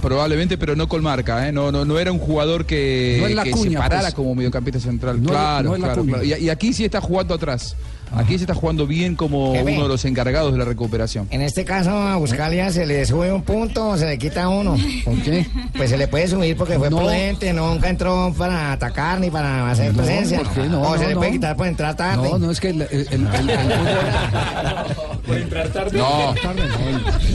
[0.00, 1.48] probablemente, pero no con marca.
[1.48, 1.52] ¿eh?
[1.52, 4.14] No, no, no era un jugador que, No es la que Cuña, se parara pues.
[4.14, 5.20] como mediocampista central.
[5.20, 6.24] No es- claro, no es la claro, claro.
[6.24, 7.74] Y, y aquí sí está jugando atrás.
[8.14, 9.72] Aquí se está jugando bien como Jefe.
[9.74, 11.26] uno de los encargados de la recuperación.
[11.30, 14.76] En este caso, a Buscalia se le sube un punto o se le quita uno.
[15.04, 15.46] ¿Por qué?
[15.76, 16.98] Pues se le puede subir porque fue No.
[16.98, 20.38] prudente, nunca entró para atacar ni para hacer No, presencia.
[20.38, 20.68] ¿por qué?
[20.68, 22.28] No, o se no, le puede quitar por entrar tarde.
[22.28, 23.58] No, no es que el, el- el- el- el
[25.26, 25.98] Por entrar tarde.
[25.98, 26.62] No, tarde,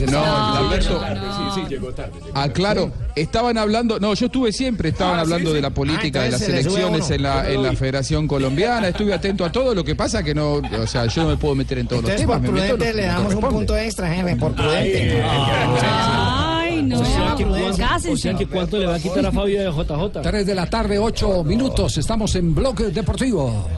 [0.06, 1.00] no, No, Alberto.
[1.00, 2.12] Sí, sí, llegó tarde.
[2.34, 5.56] Ah, claro, estaban hablando, no, yo estuve siempre, estaban Ah, hablando sí.
[5.56, 7.72] de la política Ah, de las se elecciones en la, en la.
[7.78, 11.28] Federación Colombiana, estuve atento a todo, lo que pasa que no, o sea, yo no
[11.30, 12.60] me puedo meter en todos Entonces, los por temas.
[12.60, 15.22] en prudente le damos un punto extra, jefe, por prudente.
[15.24, 17.00] Ay, no.
[17.00, 19.70] O sea, que cuánto, o sea que cuánto le va a quitar a Fabio de
[19.70, 20.22] JJ.
[20.22, 21.96] 3 de la tarde, 8 minutos.
[21.98, 23.68] Estamos en Bloque Deportivo.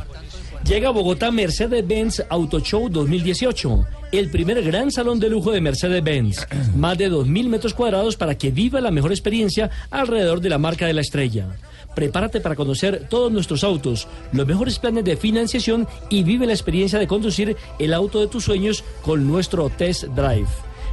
[0.64, 6.46] Llega a Bogotá Mercedes-Benz Auto Show 2018, el primer gran salón de lujo de Mercedes-Benz.
[6.76, 10.86] Más de 2.000 metros cuadrados para que viva la mejor experiencia alrededor de la marca
[10.86, 11.46] de la estrella.
[11.94, 16.98] Prepárate para conocer todos nuestros autos, los mejores planes de financiación y vive la experiencia
[16.98, 20.48] de conducir el auto de tus sueños con nuestro test drive.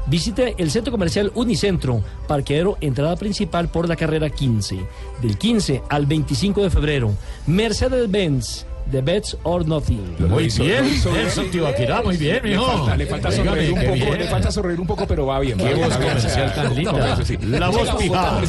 [0.08, 4.80] Visite el centro comercial Unicentro, parqueadero entrada principal por la carrera 15,
[5.22, 7.14] del 15 al 25 de febrero.
[7.46, 10.16] Mercedes-Benz, The Bets or Nothing.
[10.20, 12.66] Muy bien, eso, Tibaquirá, muy bien, Le mijo.
[12.66, 14.18] falta, le falta Dígame, sonreír un poco, bien.
[14.20, 15.58] le falta sonreír un poco, pero va bien.
[15.58, 16.10] Qué va bien, voz va bien.
[16.14, 17.18] comercial tan linda.
[17.60, 18.42] La voz pijada.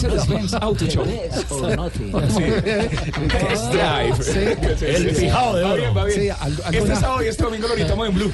[0.60, 1.04] Auto Show.
[3.28, 4.22] Test drive.
[4.22, 4.84] Sí.
[4.86, 5.76] El pijado de Va oro.
[5.82, 6.20] bien, va bien.
[6.20, 8.32] Sí, al- Este sábado y este domingo lo necesitamos en Blue.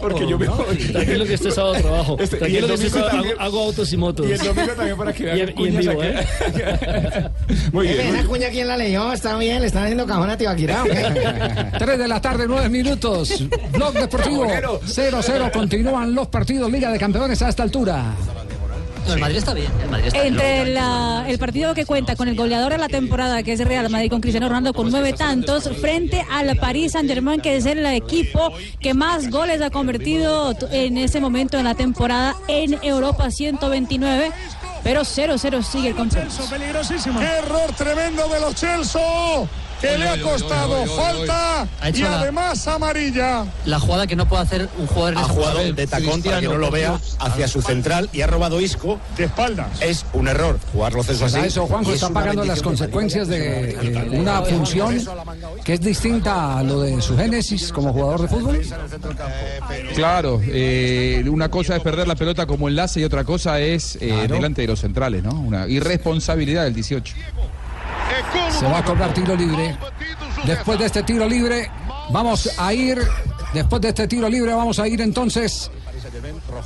[0.00, 0.76] Porque yo me voy.
[0.76, 2.16] Tranquilo que este sábado trabajo.
[2.18, 4.26] Este- Tranquilo el que este domingo sábado hago, autos y motos.
[4.28, 6.02] Y el domingo también para que vean en- y en cuñas vivo.
[6.02, 6.26] ¿eh?
[7.72, 8.00] Muy bien.
[8.16, 9.12] esa cuña, ¿quién la leyó?
[9.12, 10.84] Está bien, le están haciendo cajón a Tibaquirá.
[11.78, 13.44] 3 de la tarde, 9 minutos.
[13.72, 14.42] Blog Deportivo.
[14.42, 14.80] Caballero.
[14.84, 15.50] 0-0.
[15.52, 18.04] Continúan los partidos Liga de Campeones a esta altura.
[19.06, 19.70] No, el Madrid está bien.
[19.84, 20.34] El Madrid está bien.
[20.34, 23.88] Entre la- el partido que cuenta con el goleador de la temporada, que es Real
[23.88, 27.86] Madrid, con Cristiano Ronaldo con nueve tantos, frente al Paris Saint Germain, que es el
[27.86, 34.32] equipo que más goles ha convertido en ese momento en la temporada en Europa, 129.
[34.82, 36.42] Pero 0-0 sigue el compromiso.
[37.22, 39.00] Error tremendo de los Chelsea.
[39.80, 43.44] Que le ha costado falta y la- además amarilla.
[43.66, 46.40] La jugada que no puede hacer un jugador en Ha esa jugado de tacón para
[46.40, 48.98] que no lo vea hacia su central y ha robado Isco.
[49.16, 49.68] De espaldas.
[49.80, 51.46] Es un error jugarlo Ceso Pues así.
[51.46, 54.98] eso, Juanjo está pagando las consecuencias de una función
[55.64, 58.60] que es distinta a lo de su génesis como jugador de fútbol.
[59.94, 64.26] Claro, eh, una cosa es perder la pelota como enlace y otra cosa es eh,
[64.28, 65.32] delante de los centrales, ¿no?
[65.32, 67.14] Una irresponsabilidad del 18.
[68.50, 69.76] Se va a cobrar tiro libre.
[70.44, 71.70] Después de este tiro libre,
[72.10, 73.00] vamos a ir.
[73.52, 75.70] Después de este tiro libre, vamos a ir entonces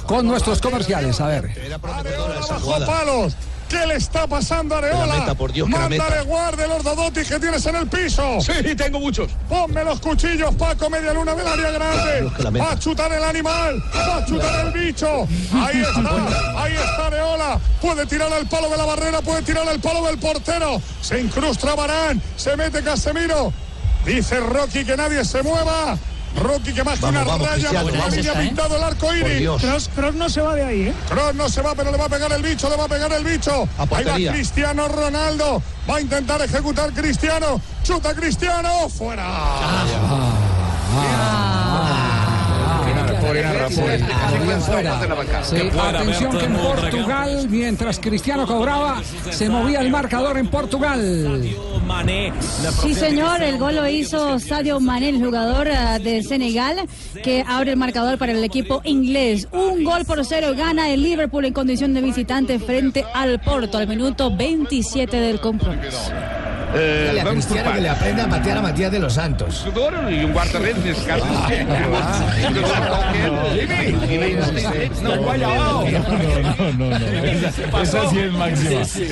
[0.06, 1.20] con nuestros comerciales.
[1.20, 1.50] A ver.
[1.80, 3.36] Bajo palos.
[3.70, 5.06] ¿Qué le está pasando a Areola?
[5.06, 6.22] la meta, por Dios, que la Mándale meta.
[6.22, 8.40] guarde los dodotis que tienes en el piso.
[8.40, 9.30] Sí, tengo muchos.
[9.48, 12.58] Ponme los cuchillos, Paco, media luna del área grande.
[12.58, 15.28] Va a chutar el animal, va a chutar el bicho.
[15.54, 17.60] Ahí está, ahí está Areola.
[17.80, 20.82] Puede tirar al palo de la barrera, puede tirar al palo del portero.
[21.00, 23.52] Se incrusta Barán, se mete Casemiro.
[24.04, 25.96] Dice Rocky que nadie se mueva.
[26.36, 28.46] Rocky que más que Vamos, una vamos, raya, ¿eh?
[28.46, 29.48] pintado el arco iris.
[29.94, 30.94] Cross, no se va de ahí, ¿eh?
[31.08, 33.12] Cross no se va, pero le va a pegar el bicho, le va a pegar
[33.12, 33.68] el bicho.
[33.78, 34.32] A Ahí va.
[34.32, 35.62] Cristiano Ronaldo.
[35.88, 37.60] Va a intentar ejecutar Cristiano.
[37.82, 38.88] Chuta Cristiano.
[38.88, 39.26] Fuera.
[45.42, 51.42] Sí, atención que en Portugal, mientras Cristiano cobraba, se movía el marcador en Portugal.
[52.82, 56.88] Sí, señor, el gol lo hizo Sadio Mané, el jugador ah, de Senegal,
[57.22, 59.48] que abre el marcador para el equipo inglés.
[59.52, 63.88] Un gol por cero gana el Liverpool en condición de visitante frente al Porto al
[63.88, 66.12] minuto 27 del compromiso.
[66.74, 69.14] Eh, Y a vamos por Cristiano que le aprende a patear a Matías de los
[69.14, 69.66] Santos.
[69.66, 71.24] Um guarda-redes, nesse caso.
[75.26, 75.84] Vai abajo.
[76.78, 77.80] No, no, no.
[77.82, 78.84] Esa sí es máxima.
[78.84, 79.06] Sí,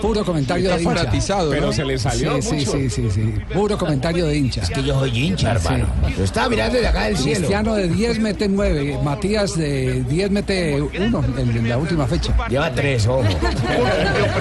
[0.00, 1.10] puro comentario de hincha.
[1.50, 1.72] Pero ¿no?
[1.72, 2.72] se le salió Sí, sí, mucho.
[2.72, 3.34] sí, sí, sí.
[3.52, 4.62] Puro comentario de hincha.
[4.62, 5.86] Que yo soy hincha, hermano.
[6.16, 7.36] Lo estaba mirando desde acá del cielo.
[7.38, 12.34] Cristiano de 10 mete 9, Matías de 10 mete 1 en la última fecha.
[12.48, 13.22] Lleva tres, ojo.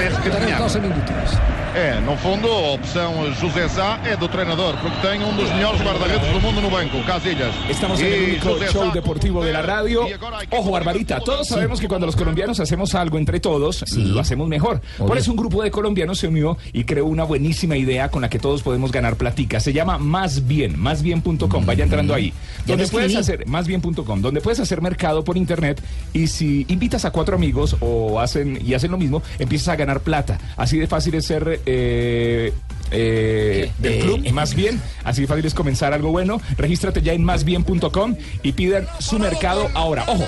[0.08, 0.64] Eu Rescatinhada.
[0.64, 1.58] 12 minutos.
[1.76, 5.80] É, no fundo, a opção José Sá é do treinador, porque tem um dos melhores
[5.82, 7.54] guarda-redes do mundo no banco, Casillas.
[7.70, 10.08] Estamos en E el único José show Sá, deportivo de la radio.
[10.50, 14.82] Ojo, Barbarita, todos sabemos que cuando los colombianos hacemos algo entre todos, lo hacemos mejor.
[14.98, 18.30] Por eso un grupo de colombianos se unió y creó una buenísima idea con la
[18.30, 19.60] que todos podemos ganar platica.
[19.60, 21.66] Se llama Más Bien, másbien.com.
[21.66, 22.34] Vaya entrando ahí.
[22.66, 25.82] Donde puedes hacer, másbien.com, donde puedes hacer mercado por internet
[26.14, 29.97] y si invitas a cuatro amigos o hacen y hacen lo mismo, empiezas a ganar
[30.00, 30.38] plata.
[30.56, 32.54] Así de fácil es ser eh,
[32.92, 34.82] eh, del Eh, club, más bien.
[35.04, 36.42] Así de fácil es comenzar algo bueno.
[36.58, 40.04] Regístrate ya en másbien.com y pidan su mercado ahora.
[40.08, 40.28] Ojo.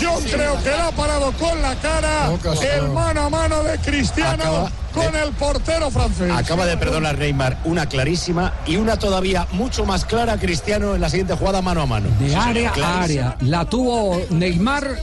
[0.00, 2.30] Yo creo que la ha parado con la cara
[2.76, 6.30] el mano a mano de Cristiano Acaba con el portero francés.
[6.32, 11.08] Acaba de perdonar Neymar una clarísima y una todavía mucho más clara Cristiano en la
[11.10, 12.08] siguiente jugada mano a mano.
[12.18, 13.36] De área a área.
[13.40, 14.96] La tuvo Neymar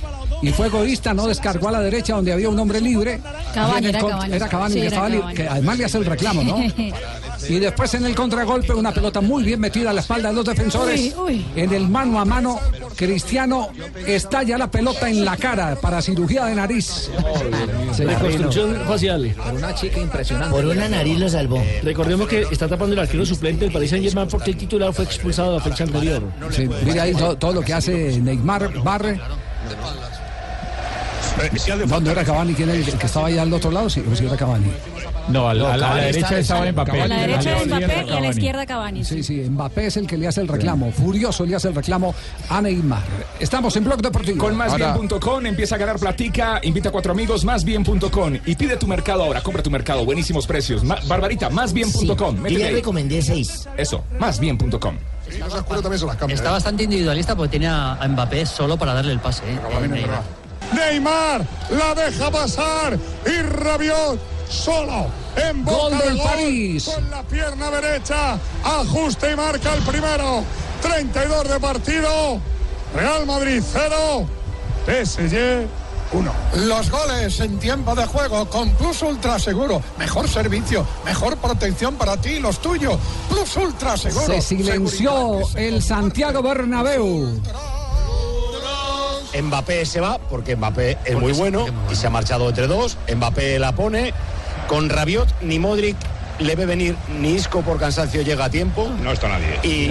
[0.43, 3.19] y fue egoísta, no descargó a la derecha donde había un hombre libre.
[3.53, 4.35] Cavani, era Cavani.
[4.35, 5.35] Era Cavani, Sí, que, era estaba li- Cavani.
[5.35, 6.57] que además le hace el reclamo, ¿no?
[7.49, 10.45] Y después en el contragolpe, una pelota muy bien metida a la espalda de los
[10.45, 10.97] defensores.
[10.97, 11.45] Uy, uy.
[11.57, 12.57] En el mano a mano,
[12.95, 13.67] Cristiano
[14.07, 17.09] estalla la pelota en la cara para cirugía de nariz.
[17.97, 19.35] Reconstrucción facial.
[19.43, 20.51] Por una chica impresionante.
[20.55, 21.61] Por una nariz lo salvó.
[21.83, 25.03] Recordemos que está tapando el arquero suplente del Paris Saint Germain porque el titular fue
[25.03, 26.23] expulsado la fecha anterior.
[26.49, 29.19] Sí, mire ahí todo, todo lo que hace Neymar, barre.
[32.01, 33.89] No era Cavani, ¿quién era el que estaba ahí al otro lado?
[33.89, 34.65] Sí, o sí era Cavani.
[35.29, 37.01] No, a la, a la derecha estaba Mbappé.
[37.01, 39.05] A la derecha de izquierda Mbappé y a la izquierda Cavani.
[39.05, 40.91] Sí, sí, Mbappé es el que le hace el reclamo.
[40.91, 42.13] Furioso le hace el reclamo
[42.49, 43.01] a Neymar.
[43.39, 44.37] Estamos en Blog Deportivo.
[44.37, 49.23] Con másbien.com empieza a ganar platica, invita a cuatro amigos, másbien.com y pide tu mercado
[49.23, 50.83] ahora, compra tu mercado, buenísimos precios.
[50.83, 52.35] Ma- Barbarita, másbien.com.
[52.35, 52.73] Yo métete ya ahí.
[52.75, 53.67] recomendé seis.
[53.77, 54.97] Eso, másbien.com.
[56.33, 59.43] Está bastante individualista porque tiene a a Mbappé solo para darle el pase.
[59.47, 59.57] ¿eh?
[60.73, 61.45] Neymar.
[61.69, 66.89] La deja pasar y Rabiot solo en boca Gol de del gol París.
[66.93, 70.43] con la pierna derecha ajusta y marca el primero
[70.81, 72.39] 32 de partido
[72.95, 74.27] Real Madrid 0
[74.85, 75.65] PSG
[76.11, 76.31] 1
[76.67, 79.81] Los goles en tiempo de juego con Plus Ultra Seguro.
[79.97, 82.99] Mejor servicio, mejor protección para ti y los tuyos.
[83.29, 84.27] Plus Ultra Seguro.
[84.27, 87.41] Se silenció el Santiago Bernabéu.
[89.41, 92.97] Mbappé se va porque Mbappé es muy bueno y se ha marchado entre dos.
[93.13, 94.13] Mbappé la pone.
[94.67, 95.95] Con Rabiot ni Modric
[96.39, 98.89] le ve venir ni Isco por cansancio llega a tiempo.
[99.01, 99.59] No está nadie.
[99.63, 99.89] Y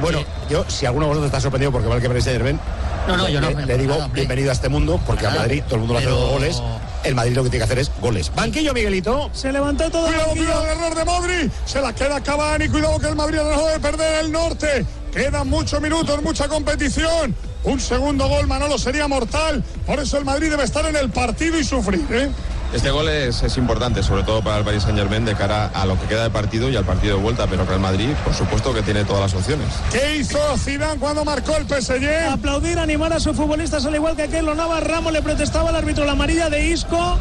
[0.00, 0.20] bueno,
[0.50, 2.58] yo si alguno de vosotros está sorprendido porque va el que veréis ayer ven,
[3.06, 3.50] No, no, yo no.
[3.50, 6.08] le, le digo bienvenido a este mundo porque a Madrid todo el mundo le hace
[6.08, 6.62] dos goles.
[7.04, 8.32] El Madrid lo que tiene que hacer es goles.
[8.34, 9.30] Banquillo, Miguelito.
[9.32, 11.50] Se levantó todo Cuidado, cuidado, el error de Modri.
[11.64, 12.68] Se la queda Cavani.
[12.68, 14.84] Cuidado que el Madrid ha dejado de perder el norte.
[15.12, 17.34] Quedan muchos minutos, mucha competición.
[17.66, 19.62] Un segundo gol, Manolo, sería mortal.
[19.84, 22.30] Por eso el Madrid debe estar en el partido y sufrir, ¿eh?
[22.72, 25.84] Este gol es, es importante, sobre todo para el Paris Saint Germain, de cara a
[25.84, 28.72] lo que queda de partido y al partido de vuelta, pero Real Madrid, por supuesto
[28.72, 29.66] que tiene todas las opciones.
[29.90, 32.30] ¿Qué hizo Zidane cuando marcó el PSG?
[32.30, 36.04] Aplaudir, animar a sus futbolistas, al igual que aquel Navas Ramos le protestaba al árbitro
[36.04, 37.18] la amarilla de Isco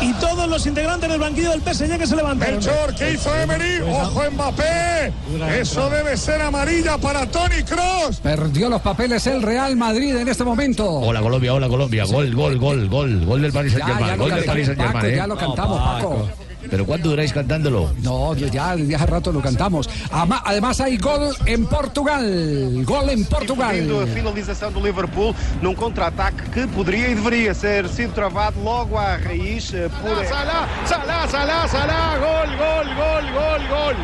[0.00, 2.54] y todos los integrantes del banquillo del PSG que se levantaron.
[2.56, 3.80] Melchor, ¿qué hizo Emery?
[3.80, 5.12] ¡Ojo Mbappé!
[5.60, 8.20] Eso debe ser amarilla para Tony Cross.
[8.22, 10.88] Perdió los papeles el Real Madrid en este momento.
[10.88, 12.04] Hola Colombia, hola Colombia.
[12.04, 13.24] Gol, gol, gol, gol.
[13.24, 14.18] Gol del Paris Saint Germain.
[14.18, 15.16] Gol del Paris Saint Germain.
[15.16, 16.28] ya lo cantamos, Paco.
[16.70, 17.92] ¿Pero cuánto duráis cantándolo?
[18.02, 19.88] No, ya, ya hace rato lo cantamos.
[20.10, 22.84] Además hay gol en Portugal.
[22.84, 24.06] Gol en Vindo a Portugal.
[24.14, 29.72] finalização do Liverpool num contra-ataque que poderia e deveria ser sido travado logo à raiz
[29.74, 30.24] eh, por.
[30.26, 33.96] Salah, Salah, Salah, Salah, gol, gol, gol, gol, gol.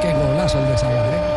[0.00, 1.33] Qué golazo el de Salah, ¿eh?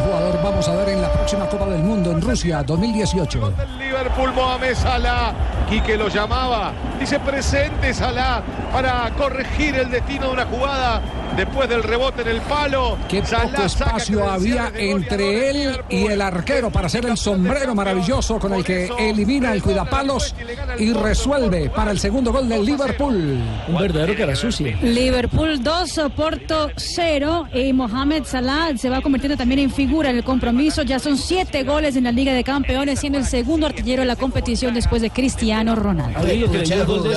[0.00, 3.52] Jugador vamos a ver en la próxima Copa del Mundo en Rusia 2018.
[3.78, 5.32] Liverpool, Mohamed Salah.
[5.68, 6.72] Quique lo llamaba.
[6.98, 11.00] Dice presente Salah para corregir el destino de una jugada
[11.36, 12.98] después del rebote en el palo.
[13.08, 18.54] Qué poco espacio había entre él y el arquero para hacer el sombrero maravilloso con
[18.54, 20.34] el que elimina el cuidapalos
[20.78, 23.38] y resuelve para el segundo gol del Liverpool.
[23.68, 24.76] Un verdadero cara sucia.
[24.82, 30.24] Liverpool 2, Porto 0 y Mohamed Salah se va convirtiendo también en figura en el
[30.24, 30.82] compromiso.
[30.82, 34.16] Ya son siete goles en la Liga de Campeones, siendo el segundo artillero de la
[34.16, 36.18] competición después de Cristiano Ronaldo.
[36.18, 37.12] Al único que le dio un gol de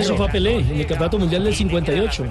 [0.00, 0.16] esos.
[0.16, 1.54] Fue a Pelé en el Campeonato Mundial del
[1.86, 2.24] 58.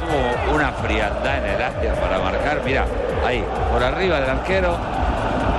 [0.00, 2.60] tuvo una frialdad en el área para marcar.
[2.64, 2.86] Mira,
[3.26, 4.76] ahí, por arriba del arquero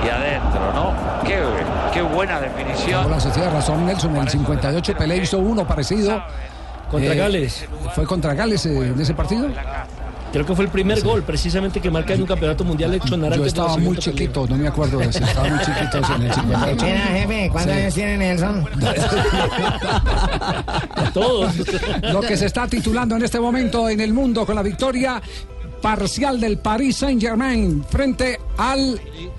[0.04, 0.92] y adentro, ¿no?
[1.26, 1.40] Qué,
[1.92, 3.20] qué buena definición.
[3.20, 6.22] Se tiene razón Nelson, en el 58 Pelé hizo uno parecido.
[6.90, 7.66] Contra Eh, Gales.
[7.94, 9.48] ¿Fue contra Gales eh, en ese partido?
[10.34, 13.20] Creo que fue el primer gol precisamente que marca en un campeonato mundial hecho en
[13.22, 15.20] Yo de estaba muy chiquito, no me acuerdo de eso.
[15.22, 16.84] Estaba muy chiquito en el 58.
[16.84, 17.78] Mira, jefe, ¿cuántos Sí.
[17.80, 18.68] años tiene Nelson?
[21.14, 21.54] Todos.
[22.12, 25.22] Lo que se está titulando en este momento en el mundo con la victoria
[25.84, 28.98] parcial del Paris Saint-Germain frente al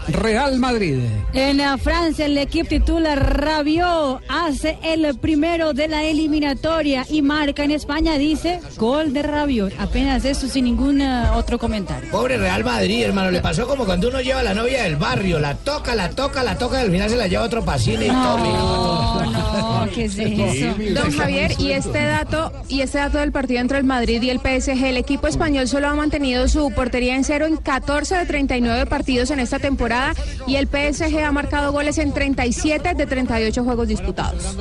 [0.10, 1.00] Real Madrid.
[1.34, 7.64] En eh, Francia el equipo titular Rabiot hace el primero de la eliminatoria y marca
[7.64, 9.74] en España dice gol de Rabiot.
[9.80, 12.12] Apenas eso sin ningún eh, otro comentario.
[12.12, 15.40] Pobre Real Madrid, hermano, le pasó como cuando uno lleva a la novia del barrio,
[15.40, 18.06] la toca, la toca, la toca y al final se la lleva a otro pasine
[18.06, 18.10] y.
[18.10, 20.76] No, ¿qué es eso?
[20.94, 24.40] Don Javier, y este dato y este dato del partido entre el Madrid y el
[24.40, 28.86] PSG, el equipo español solo ha mantenido su portería en cero en 14 de 39
[28.86, 30.14] partidos en esta temporada
[30.48, 34.56] y el PSG ha marcado goles en 37 de 38 juegos disputados.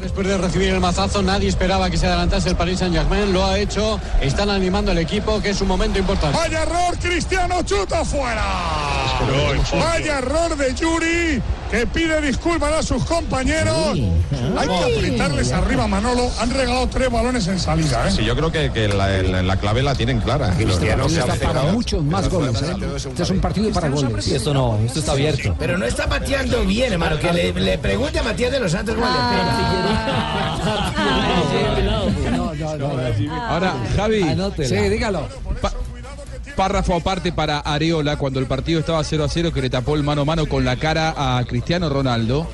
[0.00, 3.32] Después de recibir el mazazo, nadie esperaba que se adelantase el Paris Saint-Germain.
[3.32, 4.00] Lo ha hecho.
[4.20, 6.36] Están animando al equipo, que es un momento importante.
[6.36, 8.44] Vaya error, Cristiano chuta fuera.
[9.72, 13.98] Vaya error de Yuri, que pide disculpas a sus compañeros.
[14.56, 16.30] Hay que apretarles arriba, Manolo.
[16.40, 18.08] Han regalado tres balones en salida.
[18.08, 18.10] ¿eh?
[18.12, 20.50] Sí, yo creo que, que la, la- la clave la tienen clara.
[20.56, 22.60] Cristiano se ha está para muchos más goles.
[22.62, 22.74] ¿eh?
[22.96, 24.24] Este es un partido para goles.
[24.24, 25.54] Sí, esto no, esto está abierto.
[25.58, 27.18] Pero no está pateando bien, hermano.
[27.18, 29.12] Que le, le pregunte a Matías de los Santos cómo le
[33.48, 34.24] Ahora, Javi.
[34.64, 35.28] Sí, dígalo.
[35.60, 35.72] Pa-
[36.56, 40.02] párrafo aparte para Areola cuando el partido estaba 0 a 0 que le tapó el
[40.02, 42.48] mano a mano con la cara a Cristiano Ronaldo.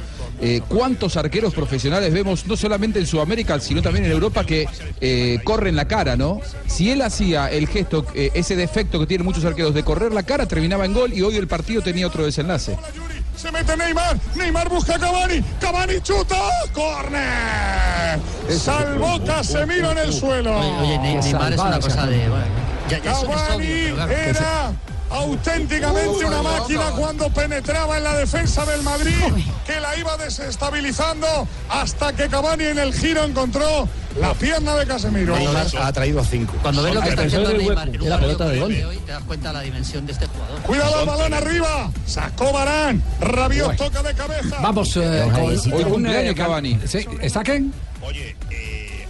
[0.47, 4.69] Eh, ¿Cuántos arqueros profesionales vemos, no solamente en Sudamérica, sino también en Europa, que
[5.01, 6.39] eh, corren la cara, ¿no?
[6.67, 10.23] Si él hacía el gesto, eh, ese defecto que tienen muchos arqueros de correr la
[10.23, 12.77] cara, terminaba en gol y hoy el partido tenía otro desenlace.
[13.37, 14.19] Se mete Neymar.
[14.37, 15.43] Neymar busca a Cavani.
[15.61, 16.37] Cavani chuta.
[16.75, 18.21] Corner.
[18.59, 20.59] Salvó Casemiro en el suelo.
[20.59, 22.29] Oye, oye, Ne- Neymar es una cosa de.
[22.29, 22.45] bueno,
[22.91, 24.13] ya, ya es, es Cavani obvio, pero claro.
[24.13, 24.73] era
[25.15, 29.15] auténticamente una máquina cuando penetraba en la defensa del Madrid,
[29.67, 31.27] que la iba desestabilizando
[31.69, 33.89] hasta que Cavani en el giro encontró
[34.21, 35.37] la pierna de Casemiro.
[35.37, 36.55] Neymar ha traído a cinco.
[36.63, 38.73] Cuando ves lo que está haciendo Neymar en un la pelota de gol.
[38.73, 40.61] hoy, te das cuenta de la dimensión de este jugador.
[40.63, 41.91] Cuidado el balón arriba.
[42.07, 43.03] Sacó Barán.
[43.21, 44.59] Rabiot toca de cabeza.
[44.61, 46.79] Vamos eh, con Hoy un, cumpleaños eh, Cavani.
[46.87, 47.73] Sí, ¿Está quién?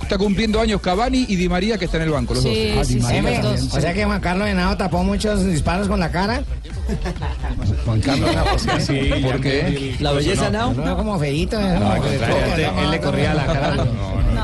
[0.05, 2.87] Está cumpliendo años Cavani y Di María que está en el banco, los Sí, dos.
[2.87, 3.73] sí, sí, María dos.
[3.75, 6.43] O sea que Juan Carlos Henao tapó muchos disparos con la cara.
[7.87, 8.31] Juan Carlos
[8.81, 9.97] Sí, ¿Por qué?
[10.01, 10.75] La belleza now.
[10.75, 11.59] No, como feíto.
[11.59, 11.79] ¿eh?
[11.81, 11.95] No,
[12.83, 13.87] él le corría la cara.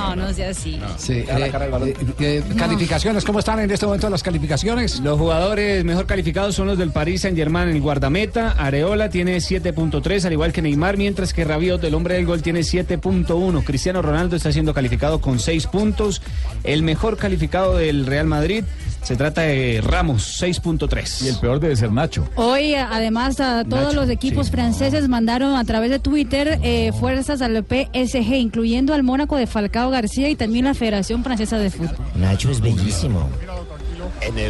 [0.01, 0.81] No, no sea así.
[0.97, 5.01] Sí, eh, eh, eh, calificaciones, ¿cómo están en este momento las calificaciones?
[5.01, 10.25] Los jugadores mejor calificados son los del Paris Saint Germain, el guardameta, Areola tiene 7.3,
[10.25, 13.63] al igual que Neymar, mientras que Rabiot, el hombre del gol, tiene 7.1.
[13.65, 16.23] Cristiano Ronaldo está siendo calificado con 6 puntos.
[16.65, 18.65] El mejor calificado del Real Madrid
[19.03, 21.25] se trata de Ramos, 6.3.
[21.25, 22.29] Y el peor debe ser Nacho.
[22.37, 24.53] Hoy, además, a todos Nacho, los equipos sí.
[24.53, 29.91] franceses mandaron a través de Twitter eh, fuerzas al PSG, incluyendo al Mónaco de Falcao
[29.91, 31.97] García y también la Federación Francesa de Fútbol.
[32.15, 33.29] Nacho es bellísimo.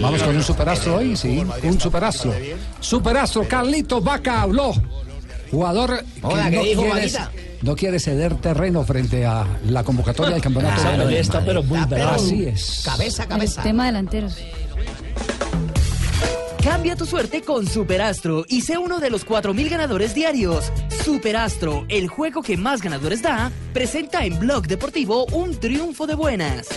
[0.00, 2.32] Vamos con un superastro hoy, sí, un superastro.
[2.80, 4.72] Superastro, Carlito Vaca habló.
[5.50, 7.30] Jugador que Hola, ¿qué no, dijo, Vaquita?
[7.62, 10.80] No quiere ceder terreno frente a la convocatoria del campeonato.
[10.90, 12.14] Ah, está, pero muy bravo.
[12.16, 12.82] Así es.
[12.84, 13.62] Cabeza, El cabeza.
[13.62, 14.36] tema delanteros.
[16.62, 20.70] Cambia tu suerte con Superastro y sé uno de los 4.000 ganadores diarios.
[21.04, 26.68] Superastro, el juego que más ganadores da, presenta en Blog Deportivo un triunfo de buenas.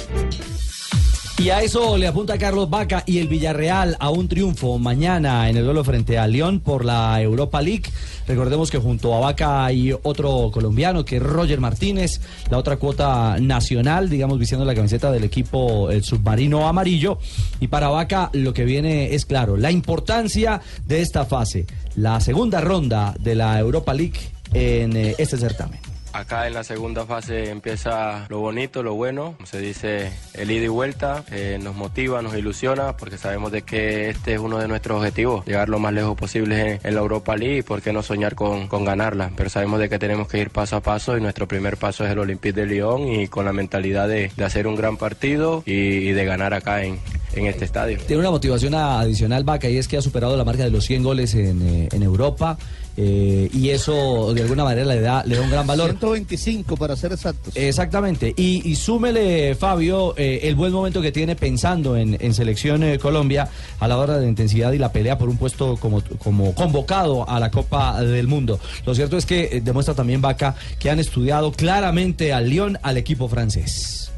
[1.44, 5.58] Y a eso le apunta Carlos Vaca y el Villarreal a un triunfo mañana en
[5.58, 7.84] el duelo frente a León por la Europa League.
[8.26, 13.36] Recordemos que junto a Vaca hay otro colombiano que es Roger Martínez, la otra cuota
[13.41, 17.20] nacional, digamos, vistiendo la camiseta del equipo el submarino amarillo.
[17.60, 21.66] Y para Vaca lo que viene es claro, la importancia de esta fase,
[21.98, 25.93] la segunda ronda de la Europa League en eh, este certamen.
[26.14, 30.68] Acá en la segunda fase empieza lo bonito, lo bueno, se dice el ida y
[30.68, 31.26] vuelta,
[31.59, 35.70] nos motiva, nos ilusiona porque sabemos de que este es uno de nuestros objetivos, llegar
[35.70, 38.86] lo más lejos posible en, la Europa League y por qué no soñar con, con
[38.86, 42.05] ganarla, pero sabemos de que tenemos que ir paso a paso y nuestro primer paso
[42.05, 45.64] es el Olympique de Lyon y con la mentalidad de, de hacer un gran partido
[45.66, 46.99] y, y de ganar acá en,
[47.36, 47.97] en este estadio.
[48.05, 51.03] Tiene una motivación adicional, Vaca, y es que ha superado la marca de los 100
[51.03, 52.57] goles en, eh, en Europa.
[52.96, 55.89] Eh, y eso de alguna manera le da, le da un gran valor.
[55.89, 57.56] 125 para ser exactos.
[57.56, 58.34] Exactamente.
[58.38, 63.00] Y, y súmele, Fabio, eh, el buen momento que tiene pensando en, en selección eh,
[63.00, 63.48] Colombia
[63.80, 67.39] a la hora de intensidad y la pelea por un puesto como, como convocado a
[67.39, 68.60] la Copa del Mundo.
[68.86, 72.98] Lo cierto es que eh, demuestra también Vaca que han estudiado claramente al Lyon, al
[72.98, 74.12] equipo francés.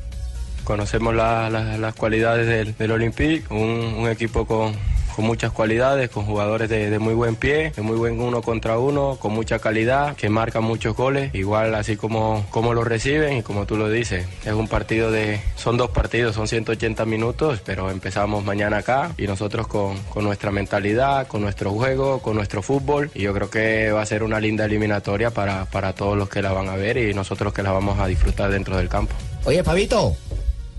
[0.65, 3.59] conocemos la- la- las cualidades del, del Olympique, un,
[3.99, 4.73] un equipo con,
[5.15, 9.17] con muchas cualidades, con jugadores de, muy buen pie, de muy buen uno contra uno,
[9.19, 13.65] con mucha calidad, que marcan muchos goles, igual así como, como lo reciben y como
[13.65, 18.43] tú lo dices, es un partido de, son dos partidos, son 180 minutos, pero empezamos
[18.43, 23.21] mañana acá y nosotros con, con nuestra mentalidad, con nuestro juego, con nuestro fútbol y
[23.21, 26.51] yo creo que va a ser una linda eliminatoria para, para todos los que la
[26.51, 29.15] van a ver y nosotros que la vamos a disfrutar dentro del campo.
[29.45, 30.15] Oye, Fabito,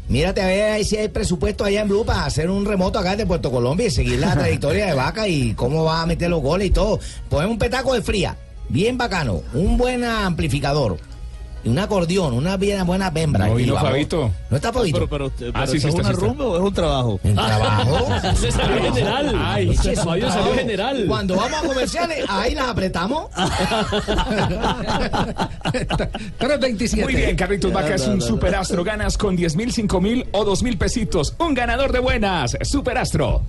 [0.08, 3.26] mírate a ver si hay presupuesto allá en Blue para hacer un remoto acá de
[3.26, 6.68] Puerto Colombia y seguir la trayectoria de Vaca y cómo va a meter los goles
[6.68, 7.00] y todo.
[7.28, 8.36] Ponemos un petaco de fría,
[8.68, 10.98] bien bacano, un buen amplificador.
[11.66, 13.48] Y un acordeón, una bien buena bembra.
[13.48, 13.90] No Y vamos.
[13.90, 14.30] Fabito.
[14.50, 14.98] ¿No está Fabito?
[14.98, 17.18] Pero, pero, pero, Ah, sí, sí ¿es una rumba o es un trabajo?
[17.24, 18.08] ¿Un trabajo?
[18.36, 19.34] Se salió general.
[19.36, 21.06] Ay, un salió general.
[21.08, 23.30] Cuando vamos a comerciales, ahí las apretamos.
[26.38, 27.02] 327.
[27.02, 28.84] Muy bien, Carlitos Vaca es un superastro.
[28.84, 31.34] Ganas con 10 mil, 5 mil o 2 mil pesitos.
[31.40, 32.56] Un ganador de buenas.
[32.62, 33.42] Superastro.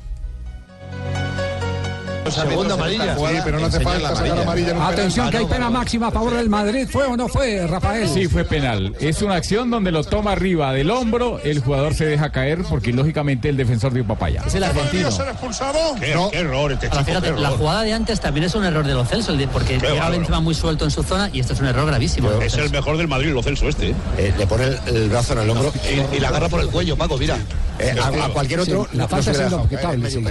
[2.31, 3.15] Segunda amarilla.
[3.15, 6.11] Sí, pero no hace falta sacar amarilla en un Atención que hay pena máxima a
[6.11, 6.87] favor del Madrid.
[6.89, 8.07] ¿Fue o no fue, Rafael?
[8.09, 8.95] Sí, fue penal.
[8.99, 12.91] Es una acción donde lo toma arriba del hombro, el jugador se deja caer porque
[12.93, 14.43] lógicamente el defensor dio papaya.
[14.45, 15.11] Es el argentino.
[15.11, 15.95] ser expulsado?
[15.99, 17.03] Qué, qué error este chico.
[17.03, 20.09] fíjate, qué la jugada de antes también es un error de Lo Celso, porque llega.
[20.09, 22.31] Benzema muy suelto en su zona y esto es un error gravísimo.
[22.41, 23.89] Es el mejor del Madrid, lo Celso este.
[23.89, 23.95] ¿eh?
[24.17, 25.71] Eh, le pone el, el brazo en el hombro.
[26.11, 27.37] Y, y la agarra por el cuello, Paco, mira.
[27.79, 30.23] Eh, a, a cualquier Sí, otro la no falta es inobjetable, sí.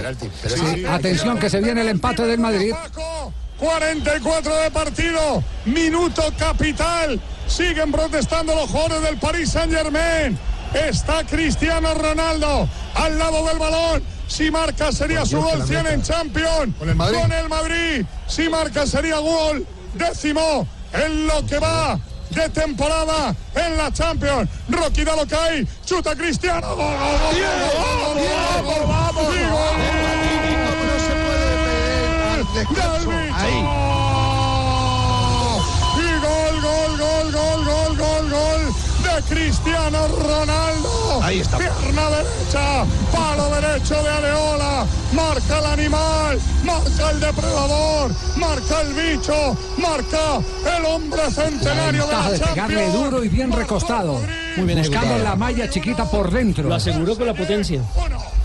[0.47, 2.73] Sí, sí, Atención que se viene el empate del Madrid.
[3.57, 7.19] 44 de partido, minuto capital.
[7.47, 10.37] Siguen protestando los jugadores del Paris Saint Germain.
[10.73, 14.03] Está Cristiano Ronaldo al lado del balón.
[14.27, 16.75] Si marca sería su gol 100 en Champions.
[16.77, 17.19] Con el Madrid.
[17.19, 18.05] Con el Madrid.
[18.27, 21.97] Si marca sería gol décimo en lo que va
[22.31, 24.49] de temporada en la Champions.
[24.69, 25.67] Rocky da lo que hay.
[25.85, 26.67] Chuta Cristiano.
[32.57, 33.47] Del bicho.
[35.97, 41.21] Y gol, gol, gol, gol, gol, gol, gol de Cristiano Ronaldo.
[41.21, 41.57] Ahí está.
[41.57, 44.85] Pierna derecha, palo derecho de Areola.
[45.13, 50.41] Marca el animal, marca el depredador, marca el bicho, marca
[50.77, 52.93] el hombre La centenario de la de pegarle Champions.
[52.93, 54.19] duro y bien recostado.
[54.57, 55.23] Muy bien Buscando ejecutado.
[55.23, 56.67] la malla chiquita por dentro.
[56.67, 57.81] Lo aseguró con la potencia.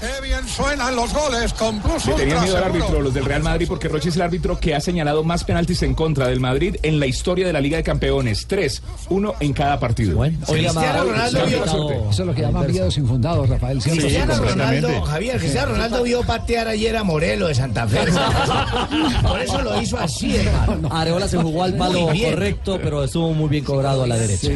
[0.00, 3.42] Qué bien suenan los goles con Plus Le tenían miedo al árbitro, los del Real
[3.42, 6.74] Madrid, porque Roche es el árbitro que ha señalado más penaltis en contra del Madrid
[6.82, 8.46] en la historia de la Liga de Campeones.
[8.48, 10.18] Tres, uno en cada partido.
[10.48, 13.80] Cristiano Ronaldo vio, Eso es lo que llaman miedos infundados, Rafael.
[13.80, 14.00] ¿cierto?
[14.02, 14.34] Cristiano.
[14.36, 18.00] Ronaldo, Javier, Cristiano Ronaldo vio patear ayer a Morelo de Santa Fe.
[19.22, 20.88] Por eso lo hizo así, hermano.
[20.92, 24.48] Areola se jugó al palo correcto, pero estuvo muy bien cobrado a la derecha.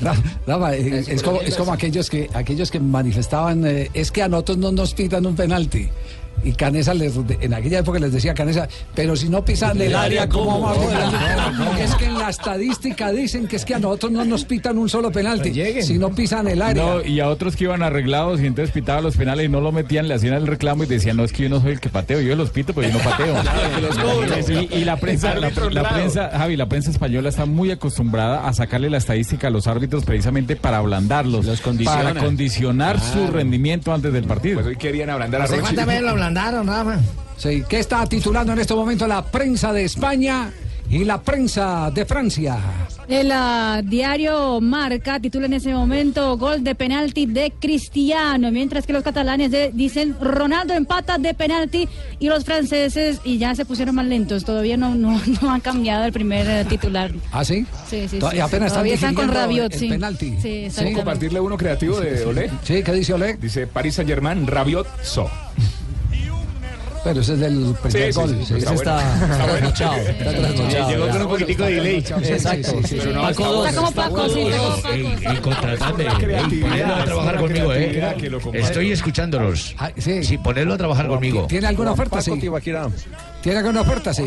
[0.00, 0.16] Ra-
[0.48, 4.28] Rafa, eh, es, como, es como aquellos que aquellos que manifestaban eh, es que a
[4.28, 5.88] nosotros no nos pitan un penalti.
[6.44, 10.28] Y Canesa les, en aquella época les decía Canesa, pero si no pisan el área,
[10.28, 11.80] ¿cómo vamos a pitar?
[11.80, 14.88] Es que en la estadística dicen que es que a nosotros no nos pitan un
[14.88, 15.52] solo penalti.
[15.82, 16.82] Si no pisan el área.
[16.84, 19.72] No, y a otros que iban arreglados y entonces pitaban los penales y no lo
[19.72, 21.88] metían, le hacían el reclamo y decían, no, es que yo no soy el que
[21.88, 23.34] pateo, yo los pito, pero yo no pateo.
[24.70, 28.52] y, y la prensa, la, la prensa, Javi, la prensa española está muy acostumbrada a
[28.52, 31.46] sacarle la estadística a los árbitros precisamente para ablandarlos,
[31.84, 34.56] para condicionar su rendimiento antes del partido.
[34.56, 35.60] Pues hoy querían ablandar a ¿Hace
[36.28, 37.00] Ablandaron, Rafa?
[37.38, 40.50] Sí, ¿Qué está titulando en este momento la prensa de España
[40.90, 42.58] y la prensa de Francia?
[43.08, 48.92] El ah, diario Marca titula en ese momento gol de penalti de Cristiano, mientras que
[48.92, 53.94] los catalanes de- dicen Ronaldo empata de penalti y los franceses y ya se pusieron
[53.94, 57.12] más lentos, todavía no, no, no han cambiado el primer eh, titular.
[57.32, 57.64] ¿Ah, sí?
[57.88, 59.88] Sí, sí, sí, y apenas todavía están con Rabiot, el sí.
[59.88, 60.26] penalti.
[60.26, 60.96] Sí, ¿Puedo exactamente.
[60.96, 62.50] compartirle uno creativo de Olé?
[62.64, 63.40] Sí, ¿qué dice Oleg?
[63.40, 65.30] Dice Paris Saint Germain, Rabiot, So.
[67.08, 68.28] Pero ese es del primer Sí, gol.
[68.28, 68.54] sí, sí.
[68.58, 70.90] está Ese está, trasnochado, está trasnochado.
[70.90, 71.96] Llegó con un poquitico de delay.
[71.96, 72.72] Exacto.
[72.74, 73.68] Paco está dos.
[73.68, 74.40] Está como Paco, sí,
[75.26, 76.04] el contratante.
[76.04, 78.14] Ponedlo a trabajar conmigo, ¿eh?
[78.52, 79.74] Estoy escuchándolos.
[79.78, 80.22] Ah, sí.
[80.22, 81.46] Sí, ponedlo a trabajar conmigo.
[81.46, 82.20] ¿Tiene alguna oferta?
[82.20, 82.30] Sí.
[83.40, 84.12] ¿Tiene alguna oferta?
[84.12, 84.26] Sí.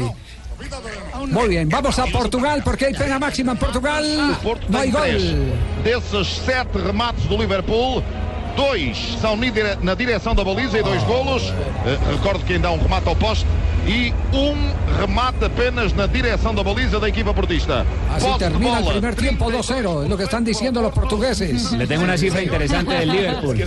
[1.27, 4.37] Muy bien, vamos a Portugal porque hay pena máxima en Portugal.
[4.69, 5.53] No hay gol.
[5.83, 8.03] Desses sete remates do Liverpool,
[8.55, 9.37] dois são
[9.81, 11.43] na direção da baliza e dois golos.
[11.85, 13.45] Eh, recordo que ainda há um remate ao poste
[13.87, 14.55] e um
[14.99, 17.85] remate apenas na direção da baliza da equipa portista.
[18.13, 18.93] Así termina el bola.
[18.99, 21.71] primer tiempo 2-0, es lo que están diciendo los portugueses.
[21.71, 23.57] Le tengo una cifra interesante del Liverpool.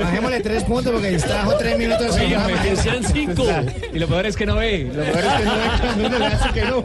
[0.00, 2.16] Bajémosle tres puntos porque distrajo tres minutos.
[2.16, 2.62] programa.
[2.62, 3.44] que sean cinco.
[3.92, 4.84] Y lo peor es que no ve.
[4.94, 6.82] Lo peor es que no ve cuando uno le hace que no.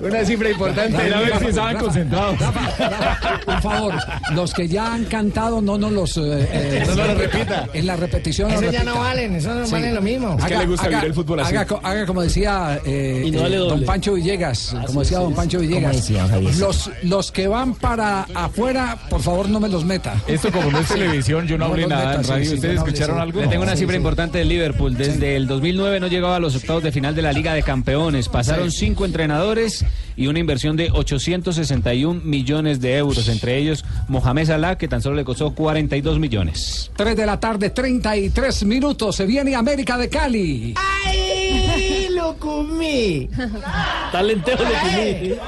[0.00, 1.14] Una cifra importante.
[1.14, 2.36] A ver si estaban concentrados.
[3.44, 3.94] Por favor,
[4.32, 6.16] los que ya han cantado no nos los...
[6.16, 7.14] eh, eh, No nos lo
[7.60, 7.78] repita.
[7.78, 9.72] En la repetición Esos lo ya no valen, esos no Sí.
[9.72, 10.36] valen lo mismo.
[10.38, 11.54] Es que le gusta vivir el fútbol así.
[11.54, 13.84] Haga, co- haga como decía eh, no eh, don.
[13.84, 15.96] Pancho Villegas, como decía don Pancho Villegas.
[15.96, 16.26] decía?
[16.58, 20.14] Los, los que van para afuera, por favor no me los meta.
[20.26, 22.44] Esto como no es televisión, yo no hablé los nada en metas, sí, radio.
[22.46, 23.22] sí, ¿Ustedes no hablé, escucharon sí.
[23.22, 23.40] algo?
[23.40, 23.96] Le tengo una Sí, cifra sí.
[23.98, 24.96] importante del Liverpool.
[24.96, 28.28] Desde el 2009 no llegaba a los octavos de final de la Liga de Campeones.
[28.28, 29.84] Pasaron cinco entrenadores
[30.16, 33.28] y una inversión de 861 millones de euros.
[33.28, 36.90] Entre ellos, Mohamed Salah, que tan solo le costó 42 millones.
[36.96, 39.16] 3 de la tarde, 33 minutos.
[39.16, 40.74] Se viene América de Cali.
[41.04, 43.28] ¡Ay, lo comí!
[44.06, 45.38] Está lentejo lo Ay,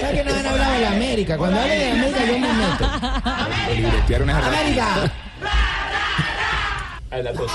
[0.00, 1.38] ¿Sabes que no han hablado de la América?
[1.38, 2.90] Cuando hablen de América yo me meto.
[4.40, 4.60] Rata.
[4.60, 5.12] ¡América!
[7.10, 7.52] A la tos.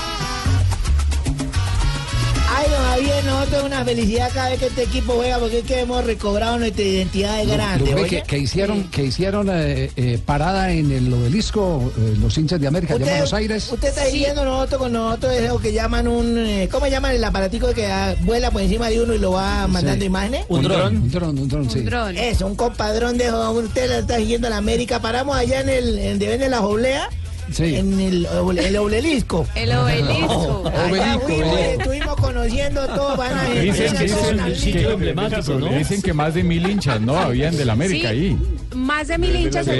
[2.58, 5.64] Ay, don Javier, nosotros es una felicidad cada vez que este equipo juega porque es
[5.64, 7.84] que hemos recobrado nuestra identidad de grande.
[7.86, 8.08] Lumbe, oye.
[8.08, 12.66] que, que hicieron, que hicieron eh, eh, parada en el obelisco eh, los hinchas de
[12.66, 13.70] América en Buenos Aires.
[13.72, 16.36] Usted está diciendo nosotros con nosotros es lo que llaman un...
[16.36, 19.68] eh, ¿Cómo llaman el aparatico que ah, vuela por encima de uno y lo va
[19.68, 20.06] mandando Sí.
[20.06, 20.44] imágenes?
[20.48, 20.96] Un dron.
[20.96, 21.84] Un dron, un dron, sí.
[22.16, 23.30] Eso, un compadrón de.
[23.32, 25.00] Usted la está siguiendo a la América.
[25.00, 25.98] Paramos allá en el...
[25.98, 27.08] En, de la Oblea.
[27.52, 27.76] Sí.
[27.76, 28.26] En el,
[28.58, 29.46] el obelisco.
[29.54, 30.64] El obelisco.
[30.66, 30.84] Allá
[31.16, 33.16] Obelisco, fuimos, estuvimos conociendo todo.
[33.16, 34.52] Van a Dicen, dicen- zonas.
[34.60, 37.16] que, dicen que más de mil hinchas, ¿no?
[37.16, 38.14] Habían del América Sí.
[38.16, 38.38] ahí.
[38.74, 39.72] Más de mil hinchas, Sí.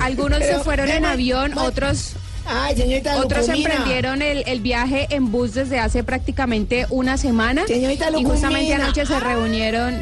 [0.00, 2.12] algunos se fueron en avión, ma- otros
[2.46, 3.70] Ay, señorita otros Lucumina.
[3.70, 7.66] emprendieron el, el viaje en bus desde hace prácticamente una semana.
[7.66, 9.94] Señorita y justamente anoche se reunieron.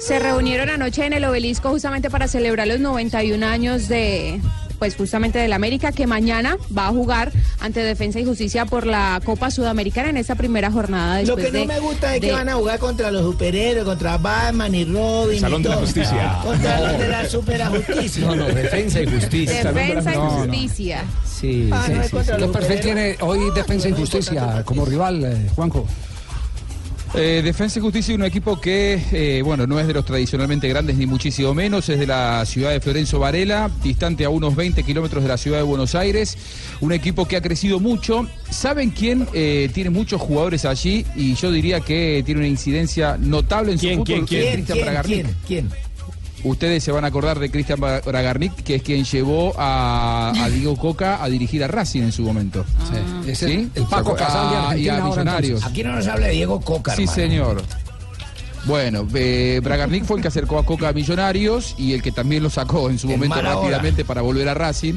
[0.00, 4.40] Se reunieron anoche en el obelisco justamente para celebrar los 91 años de,
[4.78, 9.20] pues justamente del América, que mañana va a jugar ante Defensa y Justicia por la
[9.24, 11.22] Copa Sudamericana en esta primera jornada.
[11.22, 13.84] Lo que no de- me gusta es de- que van a jugar contra los superhéroes,
[13.84, 15.40] contra Batman y Robin.
[15.40, 15.76] Salón y de la.
[15.76, 16.38] Justicia.
[16.44, 18.26] Contra los de la superajusticia.
[18.26, 19.64] No, no, defensa y justicia.
[19.72, 20.30] Defensa y No, no.
[20.42, 21.04] Justicia.
[21.24, 22.32] Sí, Ah, sí, sí, sí.
[22.32, 25.86] ¿Qué los perfil tiene hoy Defensa y Justicia como rival, eh, Juanjo?
[27.14, 30.68] Eh, Defensa y Justicia es un equipo que, eh, bueno, no es de los tradicionalmente
[30.68, 34.82] grandes ni muchísimo menos, es de la ciudad de Florencio Varela, distante a unos 20
[34.82, 36.36] kilómetros de la ciudad de Buenos Aires,
[36.80, 38.28] un equipo que ha crecido mucho.
[38.50, 41.04] ¿Saben quién eh, tiene muchos jugadores allí?
[41.16, 45.02] Y yo diría que tiene una incidencia notable en su ¿Quién, fútbol, quién, quién?
[45.02, 45.36] ¿Quién?
[45.46, 45.87] ¿Quién?
[46.44, 50.48] Ustedes se van a acordar de Cristian Bra- Bragarnik, que es quien llevó a, a
[50.48, 52.64] Diego Coca a dirigir a Racing en su momento.
[53.24, 53.30] Sí.
[53.30, 53.70] Es el, ¿Sí?
[53.74, 55.64] el Paco Casal de Ah, y a Millonarios.
[55.64, 57.16] Aquí no nos habla de Diego Coca, Sí, hermano.
[57.16, 57.62] señor.
[58.64, 62.42] Bueno, eh, Bragarnik fue el que acercó a Coca a Millonarios y el que también
[62.42, 63.54] lo sacó en su En momento hora.
[63.54, 64.94] rápidamente para volver a Racing.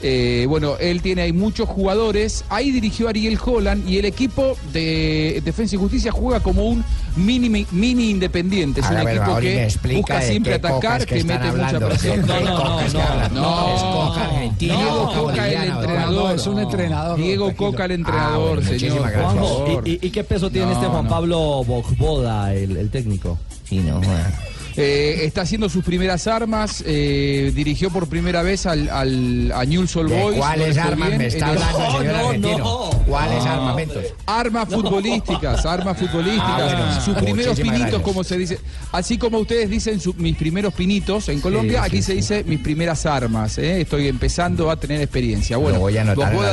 [0.00, 2.44] Eh, bueno, él tiene ahí muchos jugadores.
[2.48, 6.84] Ahí dirigió Ariel Holland y el equipo de Defensa y Justicia juega como un
[7.16, 8.80] mini, mini independiente.
[8.80, 12.22] Es un equipo que busca siempre atacar, que mete mucha presión.
[12.26, 13.74] ¿De qué No, no, no.
[13.74, 16.34] Es Coca argentino, Diego Coca el entrenador.
[16.36, 17.18] Es un entrenador.
[17.18, 17.54] Diego.
[17.56, 19.88] Coca el Ah, entrenador, bueno, señor.
[19.88, 21.10] ¿y, y- qué peso tiene No, este Juan no.
[21.10, 23.38] Pablo Bogboda, el, el técnico?
[23.64, 24.32] Sí, no, joda.
[24.76, 29.94] Eh, está haciendo sus primeras armas, eh, dirigió por primera vez al, al, a Newell's
[29.96, 30.36] Old ¿De Boys.
[30.36, 31.18] no cuáles le fue armas bien.
[31.18, 32.58] me está el- hablando el señor no, argentino?
[32.58, 32.90] no.
[33.08, 33.50] ¿Cuáles No.
[33.50, 34.04] armamentos?
[34.26, 38.02] Armas futbolísticas, armas futbolísticas, Ah, bueno, sus primeros pinitos, gracias.
[38.02, 38.60] como se dice.
[38.92, 42.02] Así como ustedes dicen su- mis primeros pinitos en Colombia, sí, aquí sí.
[42.02, 43.58] se dice mis primeras armas.
[43.58, 43.80] ¿eh?
[43.80, 45.56] Estoy empezando a tener experiencia.
[45.56, 46.04] Bueno, voy a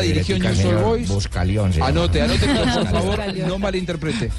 [0.02, 1.08] dirigió Old señor Boys.
[1.10, 1.72] Buscalión.
[1.82, 4.32] Anote, anote, pero por favor, no malinterprete.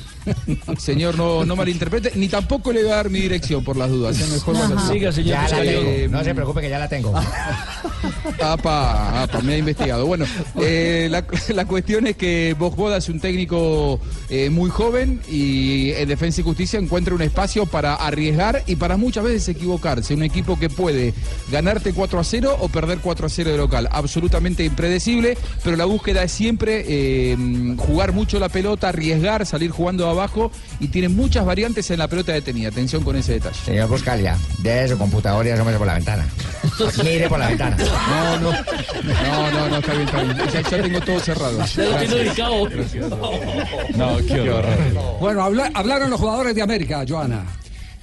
[0.79, 4.17] Señor, no, no malinterprete, ni tampoco le voy a dar mi dirección por las dudas.
[4.31, 4.57] Mejor.
[4.93, 5.85] Siga, señor Ya la Buscalión.
[5.85, 6.17] tengo.
[6.17, 7.13] No se preocupe que ya la tengo.
[8.43, 10.07] Apa, apa, me ha investigado.
[10.07, 10.27] Bueno,
[10.61, 11.25] eh, la,
[11.55, 13.99] la cuestión es que Bogboda es un técnico
[14.29, 18.97] eh, muy joven y en Defensa y Justicia encuentra un espacio para arriesgar y para
[18.97, 20.15] muchas veces equivocarse.
[20.15, 21.15] Un equipo que puede
[21.51, 23.89] ganarte 4 a 0 o perder 4 a 0 de local.
[23.91, 27.37] Absolutamente impredecible, pero la búsqueda es siempre eh,
[27.79, 30.51] jugar mucho la pelota, arriesgar, salir jugando abajo
[30.81, 32.69] y tiene muchas variantes en la pelota detenida.
[32.69, 33.57] Atención con ese detalle.
[33.65, 36.27] Señor Buscalia, de su computador y asómese por la ventana.
[37.05, 37.77] Mire por la ventana.
[37.77, 40.37] No, no, no, no, no, está bien, está bien.
[40.53, 41.59] Ya, ya tengo todo cerrado.
[41.65, 42.49] Ya lo tiene Gracias.
[42.51, 43.33] ubicado.
[43.97, 45.19] No, qué horror.
[45.21, 47.45] Bueno, habla- hablaron los jugadores de América, Joana.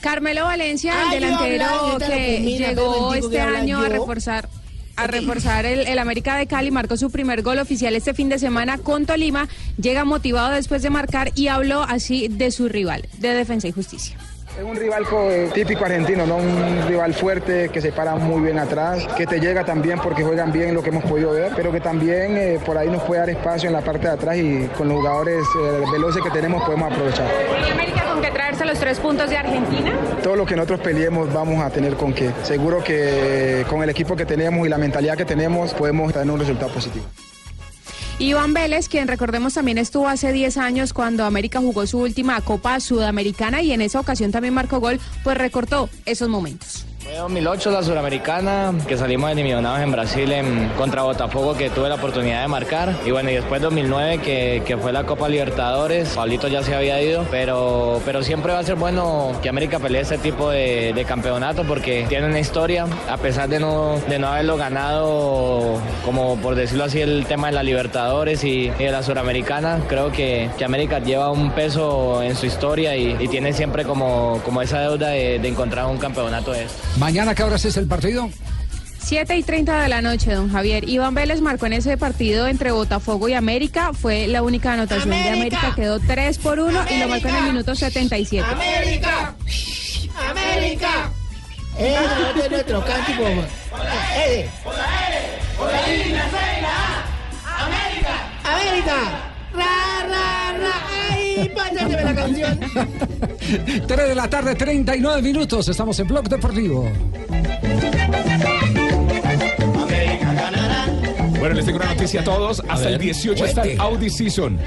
[0.02, 4.50] Carmelo Valencia, Ay, el delantero yo que llegó este año a reforzar.
[4.96, 8.78] A reforzar el, América de Cali, marcó su primer gol oficial este fin de semana
[8.78, 13.68] con Tolima, llega motivado después de marcar y habló así de su rival, de Defensa
[13.68, 14.18] y Justicia.
[14.56, 16.36] Es un rival eh, típico argentino, ¿no?
[16.36, 20.52] Un rival fuerte que se para muy bien atrás, que te llega también porque juegan
[20.52, 23.30] bien lo que hemos podido ver, pero que también eh, por ahí nos puede dar
[23.32, 26.94] espacio en la parte de atrás y con los jugadores eh, veloces que tenemos podemos
[26.94, 27.26] aprovechar.
[27.68, 29.92] ¿Y América con que traerse los tres puntos de Argentina?
[30.22, 32.30] Todo lo que nosotros peleemos vamos a tener con qué.
[32.44, 36.40] Seguro que con el equipo que tenemos y la mentalidad que tenemos podemos tener un
[36.40, 37.06] resultado positivo.
[38.20, 42.80] Iván Vélez, quien recordemos también estuvo hace 10 años cuando América jugó su última Copa
[42.80, 46.86] Sudamericana y en esa ocasión también marcó gol, pues recortó esos momentos.
[47.04, 51.96] Fue 2008 la Suramericana, que salimos eliminados en Brasil en, contra Botafogo, que tuve la
[51.96, 52.96] oportunidad de marcar.
[53.06, 57.02] Y bueno, y después 2009, que, que fue la Copa Libertadores, Pablito ya se había
[57.02, 61.04] ido, pero, pero siempre va a ser bueno que América pelee este tipo de, de
[61.04, 66.56] campeonato porque tiene una historia, a pesar de no, de no haberlo ganado, como por
[66.56, 71.00] decirlo así, el tema de la Libertadores y, de la Suramericana, creo que, que América
[71.00, 75.40] lleva un peso en su historia y, y tiene siempre como, como esa deuda de,
[75.40, 76.93] de encontrar un campeonato de esto.
[76.98, 78.30] Mañana, ¿qué horas es el partido?
[79.04, 80.88] 7 y 30 de la noche, don Javier.
[80.88, 83.92] Iván Vélez marcó en ese partido entre Botafogo y América.
[83.94, 85.74] Fue la única anotación de América.
[85.76, 88.46] Quedó 3 por 1 y lo marcó en el minuto 77.
[88.50, 89.36] ¡América!
[90.30, 91.12] ¡América!
[91.78, 93.24] Ese es nuestro cántico.
[93.24, 94.50] Ese.
[95.60, 96.14] ¡América!
[98.44, 99.33] ¡Ra, ra, ra!
[101.80, 102.60] ¡Ay, pásame la canción!
[103.88, 105.68] 3 de la tarde, 39 minutos.
[105.68, 106.90] Estamos en Blog Deportivo.
[111.40, 112.62] Bueno, les tengo una noticia a todos.
[112.70, 113.80] Hasta ver, el 18 está el.
[113.80, 114.58] Audi Season.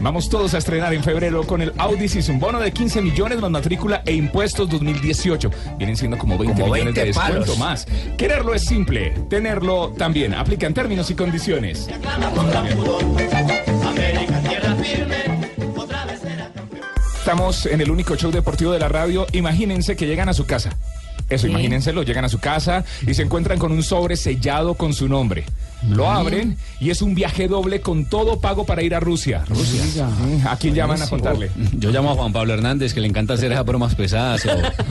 [0.00, 2.38] Vamos todos a estrenar en febrero con el Audi Season.
[2.40, 5.50] Bono de 15 millones más matrícula e impuestos 2018.
[5.76, 7.58] Vienen siendo como 20 Como millones de 20 descuento palos.
[7.58, 7.86] más.
[8.16, 9.10] Quererlo es simple.
[9.28, 10.34] Tenerlo también.
[10.34, 11.88] Aplican términos y condiciones.
[17.28, 19.26] Estamos en el único show deportivo de la radio.
[19.32, 20.78] Imagínense que llegan a su casa.
[21.28, 25.10] Eso, imagínenselo, llegan a su casa y se encuentran con un sobre sellado con su
[25.10, 25.44] nombre.
[25.88, 29.44] Lo abren y es un viaje doble con todo pago para ir a Rusia.
[29.48, 30.08] Rusia.
[30.48, 31.50] ¿A quién llaman a contarle?
[31.78, 34.44] Yo llamo a Juan Pablo Hernández, que le encanta hacer esas bromas pesadas.
[34.46, 34.50] O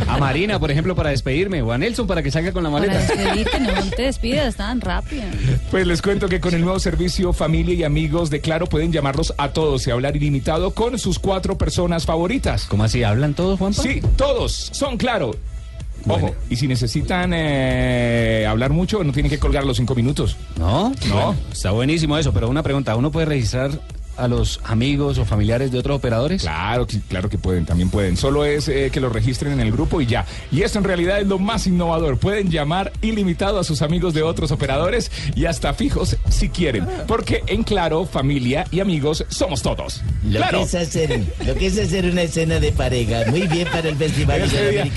[0.10, 1.62] a Marina, por ejemplo, para despedirme.
[1.62, 3.00] O a Nelson para que salga con la Para maleta.
[3.16, 5.24] despedirte, no te despidas tan rápido.
[5.72, 9.34] Pues les cuento que con el nuevo servicio Familia y Amigos de Claro pueden llamarlos
[9.38, 12.66] a todos y hablar ilimitado con sus cuatro personas favoritas.
[12.66, 13.04] ¿Cómo así?
[13.04, 13.82] ¿Hablan todos, Juanpa?
[13.84, 15.36] Sí, todos son Claro.
[16.08, 20.38] Ojo, y si necesitan eh, hablar mucho, no tienen que colgar los cinco minutos.
[20.58, 21.14] No, No.
[21.14, 23.72] Bueno, está buenísimo eso, pero una pregunta, ¿uno puede registrar
[24.18, 26.42] a los amigos o familiares de otros operadores?
[26.42, 28.18] Claro, que- claro que pueden, también pueden.
[28.18, 30.26] Solo es eh, que lo registren en el grupo y ya.
[30.52, 32.18] Y esto en realidad es lo más innovador.
[32.18, 36.86] Pueden llamar ilimitado a sus amigos de otros operadores y hasta fijos si quieren.
[37.08, 40.02] Porque en Claro, familia y amigos somos todos.
[40.24, 40.60] Lo claro.
[40.60, 43.24] que es hacer, lo que es hacer una escena de pareja.
[43.30, 44.92] Muy bien para el Festival de.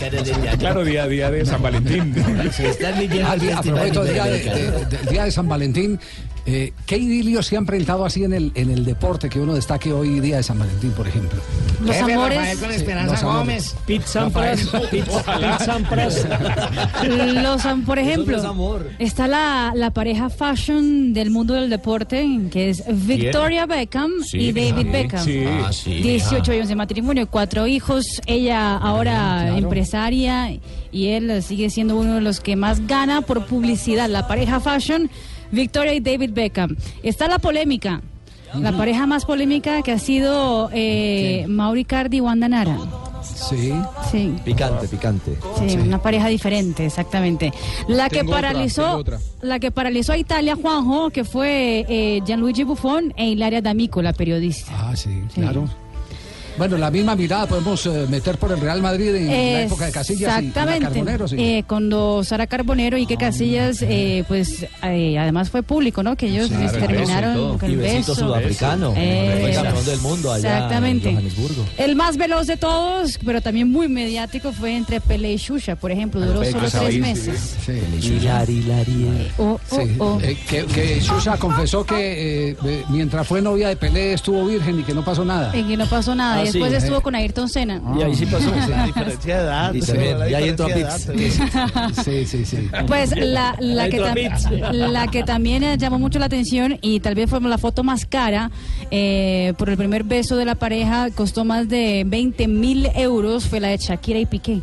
[0.59, 2.15] Claro, día a día de San Valentín.
[2.97, 4.79] Muy bien Ah, el a Festival propósito, día de, Iberoamericano.
[4.89, 6.01] de- del día de San Valentín,
[6.51, 9.93] eh, ¿qué idilio se han presentado así en el, en el deporte que uno destaque
[9.93, 11.41] hoy día de San Valentín, por ejemplo?
[11.85, 12.39] Los Jefe, amores.
[12.39, 13.39] Rafael con Sí, Esperanza los amores.
[13.41, 13.77] Gómez.
[13.87, 16.27] Pete Sampras, Pete, Pete Sampras.
[17.43, 18.91] Los, am- por ejemplo, es amor.
[18.99, 24.53] está la, la pareja fashion del mundo del deporte, que es Victoria Beckham Sí, y
[24.53, 25.25] David sí, Beckham.
[25.25, 25.45] Sí.
[25.47, 25.95] Ah, sí.
[26.03, 29.57] 18 años de matrimonio, cuatro hijos, ella ahora claro.
[29.59, 30.53] empresaria
[30.93, 34.09] y él sigue siendo uno de los que más gana por publicidad.
[34.09, 35.11] La pareja fashion,
[35.53, 36.77] Victoria y David Beckham.
[37.03, 38.01] Está la polémica.
[38.55, 42.77] La pareja más polémica que ha sido eh, Mauri Cardi y Wanda Nara.
[43.23, 43.73] Sí.
[44.11, 44.35] Sí.
[44.45, 45.37] Picante, picante.
[45.59, 47.53] Sí, una pareja diferente, exactamente.
[47.87, 49.19] La que Tengo paralizó, otra.
[49.41, 54.13] la que paralizó a Italia, Juanjo, que fue eh, Gianluigi Buffon e Hilaria D'Amico, la
[54.13, 54.73] periodista.
[54.75, 55.69] Ah, sí, claro.
[56.61, 59.93] Bueno, la misma mirada podemos eh, meter por el Real Madrid en la época de
[59.93, 60.85] Casillas y- y la Exactamente.
[60.89, 61.37] Carbonero, sí.
[61.39, 66.17] Eh, cuando Sara Carbonero y que Casillas, eh, pues eh, además fue público, ¿no?
[66.17, 68.27] Que ellos Claro, el beso y terminaron con Y el besito beso.
[68.27, 68.93] sudafricano.
[68.95, 71.09] Eh, Fue campeón del mundo allá Exactamente.
[71.09, 71.65] en Johannesburgo.
[71.79, 75.91] El más veloz de todos, pero también muy mediático, fue entre Pelé y Shusha, por
[75.91, 76.21] ejemplo.
[76.21, 77.57] Duró Perfecto, solo esa tres ahí, meses.
[77.65, 78.07] Sí.
[78.07, 79.29] Hilari, Hilari.
[79.39, 80.19] Oh, oh, Sí, oh.
[80.23, 84.81] eh, que, que Xuxa confesó que eh, eh, mientras fue novia de Pelé estuvo virgen
[84.81, 85.53] y que no pasó nada.
[85.55, 86.43] En que no pasó nada.
[86.43, 86.77] Ah, y después sí.
[86.77, 87.81] estuvo con Ayrton Senna.
[87.99, 88.51] Y ahí sí pasó.
[88.87, 89.75] diferencia de edad.
[89.75, 90.99] Y también, la y ahí entró a edad,
[92.05, 92.69] Sí, sí, sí.
[92.87, 94.01] Pues la, la, que,
[94.73, 98.07] la que también eh, llamó mucho la atención y tal vez fue la foto más
[98.07, 98.51] cara
[98.91, 103.61] eh, por el primer beso de la pareja, costó más de 20 mil euros, fue
[103.61, 104.61] la de Shakira y Piqué.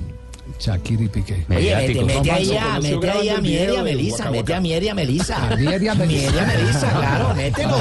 [0.60, 1.46] Shakira y Piqué.
[1.50, 4.84] Oye, mete, mete ahí a, mete ahí a Mier y a Melissa, mete a Mier
[4.84, 5.56] y a Melissa.
[5.58, 7.78] Mier y a Melissa, claro, mételo.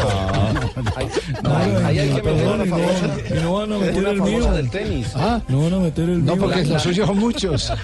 [1.84, 3.16] Ahí hay que meter una famosa.
[3.30, 4.52] Y no van a meter el mío.
[4.52, 5.08] del tenis.
[5.14, 6.44] Ah, No van a meter el no, mío.
[6.44, 7.72] porque los suyos son muchos.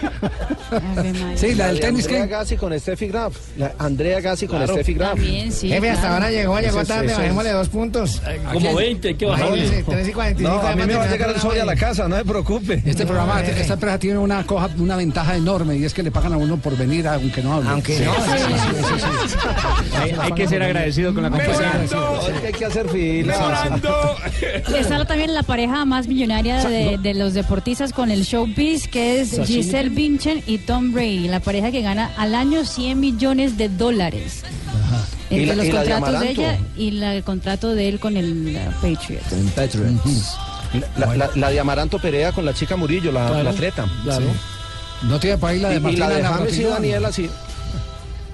[1.37, 2.29] Sí, la del de tenis Andrea que.
[2.33, 3.37] Gassi con Steffi Graf.
[3.79, 4.67] Andrea Gassi con.
[4.67, 5.15] Steffi Graf.
[5.17, 5.69] También, sí.
[5.69, 8.23] Jefe, hasta ahora llegó, llegó tarde, bajémosle dos puntos.
[8.53, 9.59] Como 20, hay que bajarle.
[9.59, 10.63] Imagínese, 3 y 45.
[10.63, 12.83] No, a mí me va a llegar el sol a la casa, no se preocupe.
[12.87, 16.33] Este programa, esta empresa tiene una, cosa, una ventaja enorme y es que le pagan
[16.33, 17.69] a uno por venir aunque no hable.
[17.71, 19.97] Aunque Sí, no, sí, sí, sí, sí, sí, sí, sí.
[19.97, 21.73] Hay, hay que ser agradecido con la compañía.
[22.47, 23.81] Hay que hacer fila.
[24.79, 29.41] Está también la pareja más millonaria de, de los deportistas con el showbiz, que es
[29.47, 34.43] Giselle Bündchen y Tom Brady, la pareja que gana al año 100 millones de dólares.
[35.31, 38.17] ¿Y Entre la- los de contratos de, ella y la- el contrato de él con
[38.17, 39.27] el uh, Patriots.
[39.55, 40.37] Patriots.
[40.97, 43.87] La, la, la de Amaranto Perea con la chica Murillo, la, Claro, la atleta.
[44.05, 44.25] claro.
[45.05, 46.75] No tiene ahí la de y la de James y Navratilova.
[46.75, 47.31] Daniela, sí.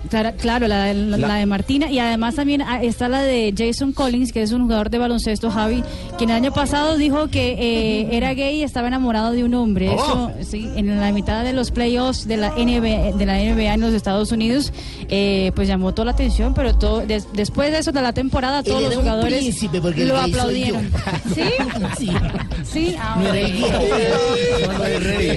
[0.09, 3.93] Claro, claro, la, de- la- de Martina y además también ah, está la de Jason
[3.93, 5.83] Collins, que es un jugador de baloncesto, Javi,
[6.17, 9.93] quien el año pasado dijo que eh, era gay y estaba enamorado de un hombre.
[9.95, 13.81] Eso, sí, en la mitad de los playoffs de la NBA, de la NBA en
[13.81, 14.73] los Estados Unidos,
[15.09, 18.63] eh, pues llamó toda la atención, pero todo, des- después de eso de la temporada
[18.63, 19.45] todos los jugadores
[20.03, 20.91] el lo aplaudieron.
[21.35, 21.43] ¿Sí?
[21.99, 22.11] Sí.
[22.65, 23.61] Sí, No el.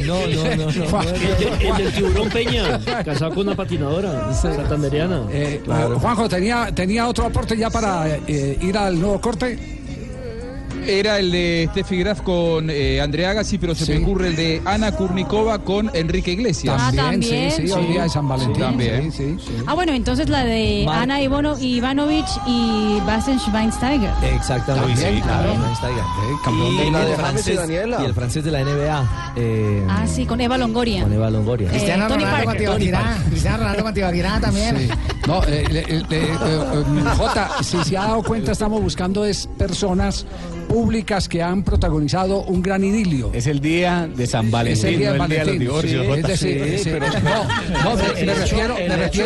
[0.07, 0.41] No, no.
[0.41, 0.91] No, no, no.
[0.91, 1.01] no.
[1.01, 5.24] El, el del tiburón Peña, casado con una patinadora santanderiana.
[5.32, 9.80] Eh, Juanjo, ¿tenía, ¿tenía otro aporte ya para eh, ir al nuevo corte?
[10.88, 13.93] Era el de Steffi Graf con eh, Andrea Agassi, pero se Sí.
[13.93, 16.75] me ocurre el de Ana Kurnikova con Enrique Iglesias.
[16.79, 18.61] Ah, también, sí, sí, hoy día de San Valentín.
[18.61, 19.11] También.
[19.11, 19.63] Sí, sí, sí.
[19.67, 24.11] Ah, bueno, entonces la de Mar- Ana Ivono, Ivanovic y Bastian Schweinsteiger.
[24.34, 25.01] Exactamente.
[25.01, 25.53] También, claro.
[26.43, 28.01] campeón Y, del la el de francés, Daniela.
[28.01, 29.34] y el francés de la NBA.
[29.36, 31.03] eh, Ah, sí, con Eva Longoria.
[31.03, 31.67] Con Eva Longoria.
[31.67, 32.57] Eh, Cristiano Tony Ronaldo con.
[32.57, 33.17] Tibaquirá.
[33.29, 34.77] Cristiano Ronaldo con Tibaquirá también.
[34.77, 34.89] Sí.
[35.27, 36.38] No, eh, eh, eh,
[37.17, 40.25] Jota, si se ha dado cuenta, estamos buscando es personas
[40.72, 43.30] públicas que han protagonizado un gran idilio.
[43.34, 45.53] Es el día de San Valentín, Es el día de no el día de los
[45.57, 45.67] Valentín.
[45.67, 46.01] divorcios.
[46.01, 46.19] Sí, Jota.
[46.19, 48.76] es decir, Sí, sí, pero- no, no, me, refiero,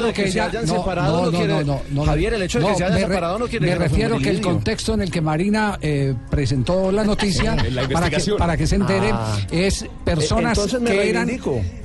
[0.07, 2.75] me que que se ella hayan no, separado no, quiere- Javier, el hecho de que
[2.75, 6.15] se hayan separado no quiere Me refiero que el contexto en el que Marina eh,
[6.31, 9.37] presentó la noticia la para que para que se entere Ah.
[9.51, 11.29] es personas que eran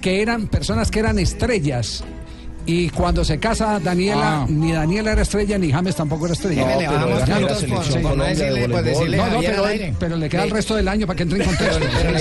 [0.01, 2.03] que eran personas que eran estrellas.
[2.73, 4.47] Y cuando se casa Daniela, Ah.
[4.49, 6.65] ni Daniela era estrella, ni James tampoco era estrella.
[6.65, 8.85] Le pero bajamos era la puntos por, selección por no Colombia de decirle, pues voleibol.
[8.85, 11.45] decirle No, no, Javier pero, le queda el resto del año para que entre en
[11.47, 11.85] contexto.
[12.01, 12.21] Pero le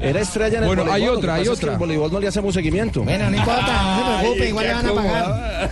[0.00, 1.10] era estrella en el Bueno, voleibol.
[1.10, 1.72] hay otra, hay es que otra.
[1.72, 3.02] el voleibol no le hacemos seguimiento.
[3.02, 5.70] Bueno, no importa, no se preocupe, igual le van a pagar.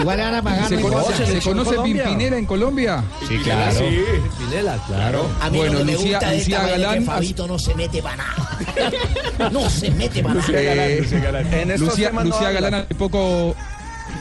[0.00, 0.68] Igual le van a pagar.
[0.68, 1.26] ¿Se no conoce.
[1.26, 1.76] ¿se conoce.
[1.82, 3.04] Pimpinela en Colombia?
[3.28, 3.78] Sí, claro.
[3.78, 4.00] Sí.
[4.38, 5.28] Pinela, claro.
[5.40, 7.74] A mí Bueno, lo que me Lucía- gusta Lucía es Galán que Fabito no se
[7.74, 8.58] mete para nada.
[9.52, 10.50] No se mete para nada.
[10.52, 10.98] Eh,
[11.52, 12.60] En estos Lucía, temas Lucía habla.
[12.60, 13.54] Galán hace poco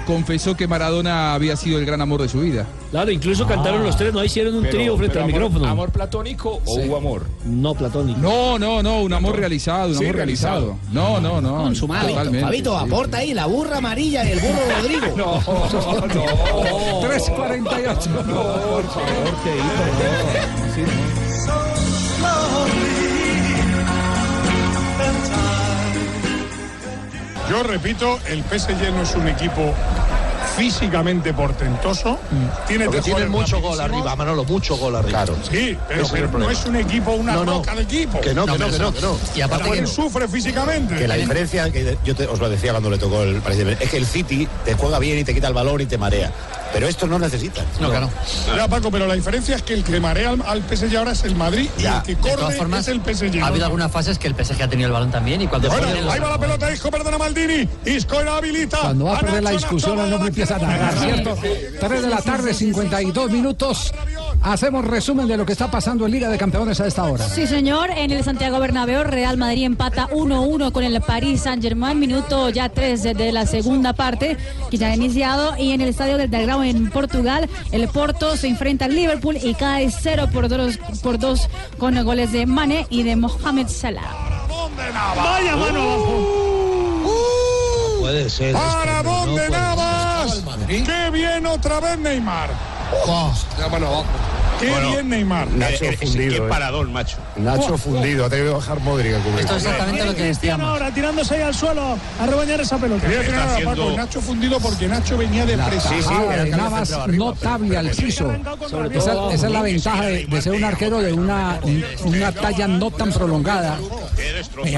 [0.05, 2.65] confesó que Maradona había sido el gran amor de su vida.
[2.91, 5.71] Claro, incluso cantaron los tres, no hicieron un trío frente pero al amor- micrófono.
[5.71, 7.25] ¿Amor platónico o hubo amor?
[7.45, 8.19] No, platónico.
[8.19, 10.75] No, no, no, un amor realizado, un Sí, amor realizado.
[10.91, 11.71] No, no, no.
[11.75, 12.85] Fabito, sí.
[12.87, 15.05] aporta ahí la burra amarilla y el burro Rodrigo.
[15.15, 17.07] No, no.
[17.07, 18.09] 348.
[18.09, 18.83] por favor,
[27.49, 29.73] Yo repito, el PSG no es un equipo
[30.59, 32.19] físicamente portentoso.
[32.67, 35.23] Tiene Porque tres tiene goles mucho gol arriba, Manolo, mucho gol arriba.
[35.23, 35.35] Claro.
[35.49, 36.51] Sí, pero, es no problema.
[36.51, 37.53] es un equipo, una No, no.
[37.53, 38.19] roca de equipo.
[38.21, 39.17] Que no, que no, que no, que no.
[39.35, 40.95] Y aparte También que- sufre físicamente.
[40.95, 43.41] Que la diferencia, que yo te- os lo decía cuando le tocó el
[43.79, 46.31] es que el City te juega bien y te quita el balón y te marea.
[46.71, 47.63] Pero esto no necesita.
[47.79, 48.09] No, claro.
[48.55, 51.23] Ya, Paco, pero la diferencia es que el que marea al, al PSG ahora es
[51.23, 53.37] el Madrid y el que De corre todas formas, es el PSG.
[53.37, 53.45] ha ¿no?
[53.47, 56.19] habido algunas fases que el PSG ha tenido el balón también y cuando Bueno, ahí
[56.19, 57.67] va la pelota, Isco, perdona Maldini.
[57.85, 58.77] Isco la habilita.
[58.81, 61.35] Cuando va a perder la discusión, hombre Nacho, empieza a Nacho, ¿cierto?
[61.35, 63.93] Nacho, 3 de la tarde, 52 minutos.
[64.41, 67.27] Hacemos resumen de lo que está pasando en Liga de Campeones a esta hora.
[67.27, 67.89] Sí, señor.
[67.91, 71.99] En el Santiago Bernabéu, Real Madrid empata 1-1 con el Paris Saint-Germain.
[71.99, 74.37] Minuto ya 3 de, la segunda parte,
[74.71, 75.55] que ya ha iniciado.
[75.57, 79.53] Y en el Estadio del Dragão en Portugal, el Porto se enfrenta al Liverpool y
[79.55, 84.15] cae 0 por 2 por dos con goles de Mane y de Mohamed Salah.
[85.15, 86.49] Vaya mano abajo.
[87.99, 88.53] Puede ser.
[88.53, 89.88] ¿Para dónde no puede
[90.85, 92.49] ¡Qué bien otra vez Neymar!
[94.59, 95.47] Qué Bueno, bien Neymar.
[95.51, 96.31] Nacho Eh, eh, fundido.
[96.31, 96.49] qué eh.
[96.49, 97.17] paradón, macho.
[97.37, 98.25] Nacho fundido.
[98.25, 99.39] Ha tenido que bajar Modric a cubrir.
[99.41, 100.67] Esto es exactamente lo que decíamos.
[100.67, 103.07] ahora tirándose ahí al suelo a rebañar esa pelota.
[103.07, 108.31] Haciendo- Paco, Nacho fundido porque Nacho venía de Navas notable al piso.
[108.93, 111.59] Esa, esa es la ventaja de, de ser un arquero de una,
[112.03, 113.77] una talla no tan prolongada.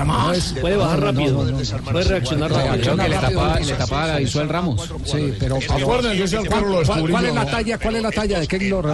[0.06, 1.44] No es- Puede bajar no, rápido.
[1.44, 1.92] no, no, no.
[1.92, 2.96] Puede reaccionar rápido.
[2.98, 4.20] Que le tapaba, tapaba
[4.52, 4.90] Ramos.
[5.06, 5.58] Sí, pero.
[5.68, 7.78] ¿Cuál, cuál- descubrió, cuál es la talla?
[7.78, 8.86] ¿Cuál es la talla de Keylor?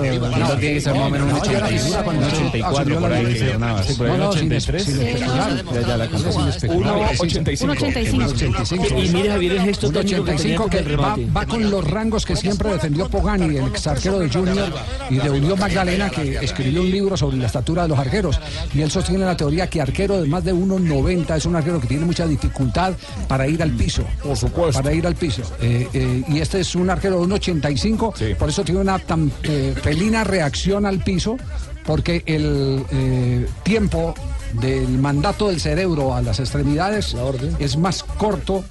[0.84, 3.51] Que un no, ya era 80, figura cuando un asumió 84 la por ahí, dirección.
[3.51, 3.86] que Navas.
[3.86, 4.84] Sí, Por ahí, no, no, sin 83.
[4.84, 5.65] sin especular.
[5.88, 6.95] Ya, la Sin especular.
[7.17, 7.57] 1.85.
[7.57, 9.03] 1.85.
[9.05, 11.89] Y mire, Javier, el gesto Un técnico que tenía 85 contra que va, con los
[11.89, 14.73] rangos que siempre defendió Pogani, el ex arquero de Junior
[15.09, 18.39] y de Unión Magdalena, que escribió un libro sobre la estatura de los arqueros.
[18.73, 21.88] Y él sostiene la teoría que arquero de más de 1,90 es un arquero que
[21.88, 22.93] tiene mucha dificultad
[23.28, 24.03] para ir al piso.
[24.23, 24.82] Por supuesto.
[24.82, 25.41] Para ir al piso.
[25.61, 29.73] Eh, eh, y este es un arquero de 1,85, por eso tiene una tan eh,
[29.82, 31.38] felina reacción al piso,
[31.86, 34.13] porque el eh, tiempo
[34.53, 37.15] del mandato del cerebro a las extremidades
[37.59, 38.63] es más corto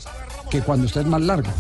[0.50, 1.50] que cuando usted es más largo.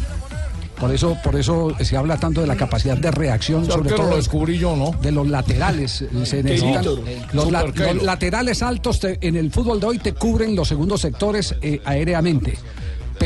[0.78, 4.16] Por eso, por eso se habla tanto de la capacidad de reacción, sobre todo lo
[4.16, 4.90] descubrí yo, ¿no?
[5.00, 6.02] de los laterales.
[6.02, 7.00] eh, Se necesitan, Keylor.
[7.32, 7.94] los, la- Super Keylor.
[7.94, 11.80] los laterales altos te- en el fútbol de hoy te cubren los segundos sectores eh,
[11.86, 12.58] aéreamente.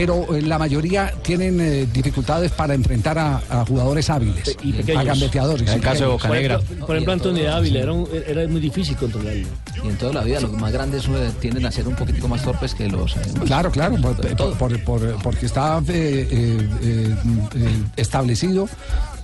[0.00, 5.02] Pero eh, la mayoría tienen eh, dificultades para enfrentar a, a jugadores hábiles, Y pequeños.
[5.02, 5.68] a gambeteadores.
[5.68, 6.54] En el caso de Por Bocanegra.
[6.54, 9.46] ejemplo, por ejemplo, Antonio Ávila era, un- era muy difícil controlarlo.
[9.84, 12.42] Y en toda la vida los más grandes eh, tienden a ser un poquitico más
[12.42, 13.14] torpes que los...
[13.14, 17.14] eh, Claro, claro, por- por- por- por- porque está eh, eh, eh,
[17.56, 18.70] eh, establecido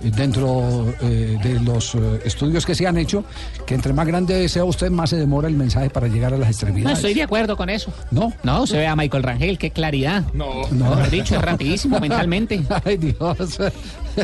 [0.01, 3.23] dentro eh, de los eh, estudios que se han hecho
[3.65, 6.47] que entre más grande sea usted, más se demora el mensaje para llegar a las
[6.47, 6.97] No extremidades.
[6.99, 7.91] estoy de acuerdo con eso.
[8.11, 8.33] No.
[8.43, 10.23] No, se ve a Michael Rangel, qué claridad.
[10.33, 10.67] No.
[10.71, 10.89] No.
[10.89, 12.61] Mejor dicho, es rapidísimo mentalmente.
[12.85, 13.59] Ay, Dios.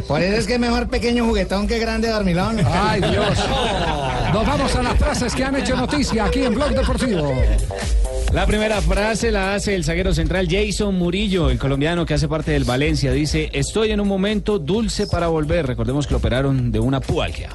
[0.07, 2.57] Por eso es que es mejor pequeño juguetón que grande dormilón.
[2.65, 3.37] Ay, Dios.
[4.33, 7.31] Nos vamos a las frases que han hecho noticia aquí en Blog Deportivo.
[8.33, 12.51] La primera frase la hace el zaguero central Jason Murillo, el colombiano que hace parte
[12.51, 13.11] del Valencia.
[13.11, 15.67] Dice, estoy en un momento dulce para volver.
[15.67, 17.51] Recordemos que lo operaron de una pubalgia.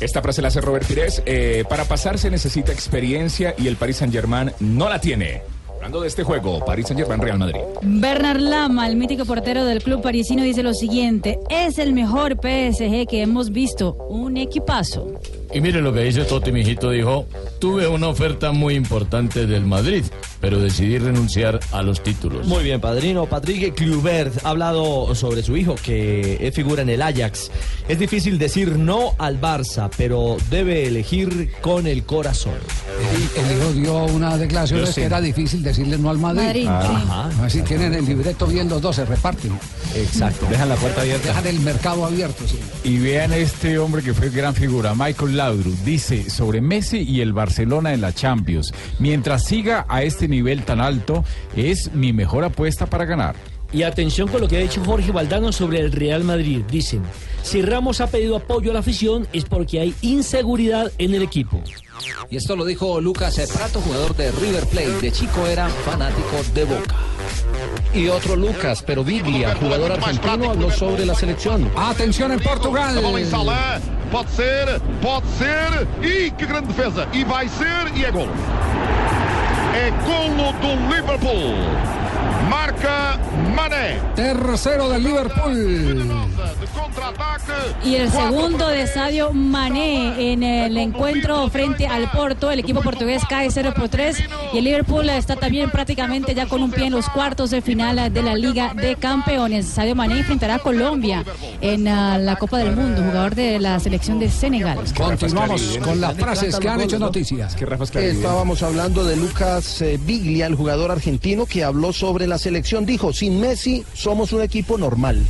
[0.00, 1.22] Esta frase la hace Robert Pires.
[1.24, 5.40] eh, para pasar se necesita experiencia y el Paris Saint Germain no la tiene.
[5.76, 7.60] Hablando de este juego, Paris Saint Germain Real Madrid.
[7.82, 13.06] Bernard Lama, el mítico portero del club parisino, dice lo siguiente: es el mejor PSG
[13.08, 15.06] que hemos visto, un equipazo.
[15.54, 17.26] Y mire lo que dice Totti, mi hijito, dijo,
[17.58, 20.04] tuve una oferta muy importante del Madrid,
[20.40, 22.46] pero decidí renunciar a los títulos.
[22.46, 23.24] Muy bien, padrino.
[23.26, 27.50] Patrick Kluivert ha hablado sobre su hijo que es figura en el Ajax.
[27.88, 32.54] Es difícil decir no al Barça, pero debe elegir con el corazón.
[33.36, 34.94] El hijo dio una declaración sí.
[34.96, 36.66] que era difícil decirle no al Madrid.
[36.66, 36.68] Madrid.
[36.68, 37.30] Ajá.
[37.42, 39.58] Así tienen el libreto bien los dos, se reparten.
[39.96, 40.46] Exacto.
[40.50, 41.28] Dejan la puerta abierta.
[41.28, 42.44] Dejan el mercado abierto.
[42.46, 42.58] sí.
[42.84, 47.32] Y vean este hombre que fue gran figura, Michael Laudrup, dice sobre Messi y el
[47.32, 48.74] Barcelona en la Champions.
[48.98, 51.24] Mientras siga a este nivel tan alto,
[51.54, 53.36] es mi mejor apuesta para ganar.
[53.72, 56.62] Y atención con lo que ha dicho Jorge Valdano sobre el Real Madrid.
[56.68, 57.02] Dicen,
[57.42, 61.62] si Ramos ha pedido apoyo a la afición es porque hay inseguridad en el equipo.
[62.30, 65.00] Y esto lo dijo Lucas Prato, jugador de River Plate.
[65.00, 66.94] De chico era fanático de Boca.
[67.94, 71.70] Y otro Lucas, pero Biglia, jugador argentino, hablou sobre la selección.
[71.76, 73.00] Atención en Portugal.
[74.10, 78.32] Pode ser, pode ser, e que grande defesa, e vai ser, e é golo.
[79.76, 81.54] É golo do Liverpool.
[82.48, 83.20] Marca
[83.54, 84.00] Mané.
[84.16, 85.52] Tercero del Liverpool.
[87.84, 92.50] Y el segundo de Sadio Mané en el encuentro frente al Porto.
[92.50, 94.16] El equipo portugués cae 0 por 3
[94.52, 98.12] y el Liverpool está también prácticamente ya con un pie en los cuartos de final
[98.12, 99.66] de la Liga de Campeones.
[99.66, 101.24] Sadio Mané enfrentará a Colombia
[101.60, 104.78] en ah, la Copa del Mundo, jugador de la selección de Senegal.
[104.96, 107.56] Continuamos con las frases que han hecho noticias.
[107.94, 112.86] Estábamos hablando de Lucas eh, Biglia, el jugador argentino que habló sobre la selección.
[112.86, 115.24] Dijo, sin Messi somos un equipo normal.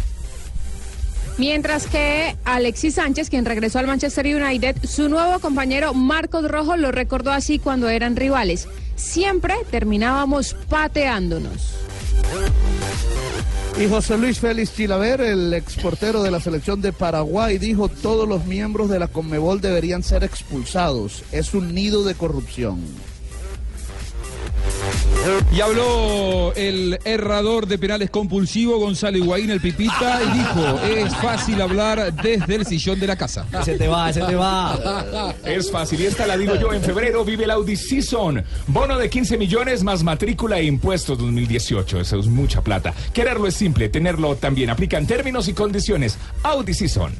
[1.38, 6.90] Mientras que Alexis Sánchez, quien regresó al Manchester United, su nuevo compañero Marcos Rojo lo
[6.90, 8.66] recordó así cuando eran rivales.
[8.96, 11.76] Siempre terminábamos pateándonos.
[13.80, 18.44] Y José Luis Félix Chilaver, el exportero de la selección de Paraguay, dijo todos los
[18.44, 21.22] miembros de la Conmebol deberían ser expulsados.
[21.30, 22.80] Es un nido de corrupción.
[25.52, 31.60] Y habló el errador de penales compulsivo Gonzalo Higuaín, el Pipita, y dijo, es fácil
[31.60, 33.46] hablar desde el sillón de la casa.
[33.64, 35.34] Se te va, se te va.
[35.44, 38.44] Es fácil, y esta la digo yo, en febrero vive el Audi Season.
[38.68, 42.00] Bono de 15 millones más matrícula e impuestos 2018.
[42.00, 42.94] Eso es mucha plata.
[43.12, 44.70] Quererlo es simple, tenerlo también.
[44.70, 46.18] Aplican términos y condiciones.
[46.42, 47.12] Audi Season.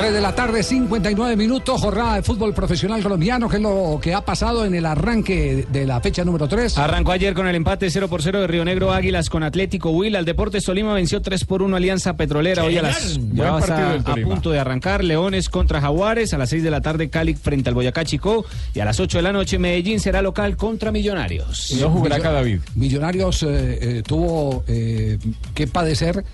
[0.00, 4.14] 3 de la tarde, 59 minutos, jornada de fútbol profesional colombiano, que es lo que
[4.14, 6.78] ha pasado en el arranque de la fecha número 3.
[6.78, 10.18] Arrancó ayer con el empate 0 por 0 de Río Negro Águilas con Atlético Huila.
[10.20, 12.64] El Deportes Tolima venció 3 por 1 Alianza Petrolera.
[12.64, 13.56] Hoy a las ya
[13.90, 14.28] del a Tolima.
[14.30, 15.04] punto de arrancar.
[15.04, 16.32] Leones contra Jaguares.
[16.32, 18.46] A las 6 de la tarde Cali frente al Boyacá Chico.
[18.74, 21.72] Y a las 8 de la noche Medellín será local contra Millonarios.
[21.74, 23.48] Millo- Millonarios eh,
[23.98, 25.18] eh, tuvo eh,
[25.54, 26.24] que padecer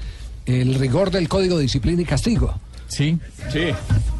[0.47, 2.61] el rigor del Código de Disciplina y Castigo.
[2.89, 3.18] Sí,
[3.53, 3.68] sí.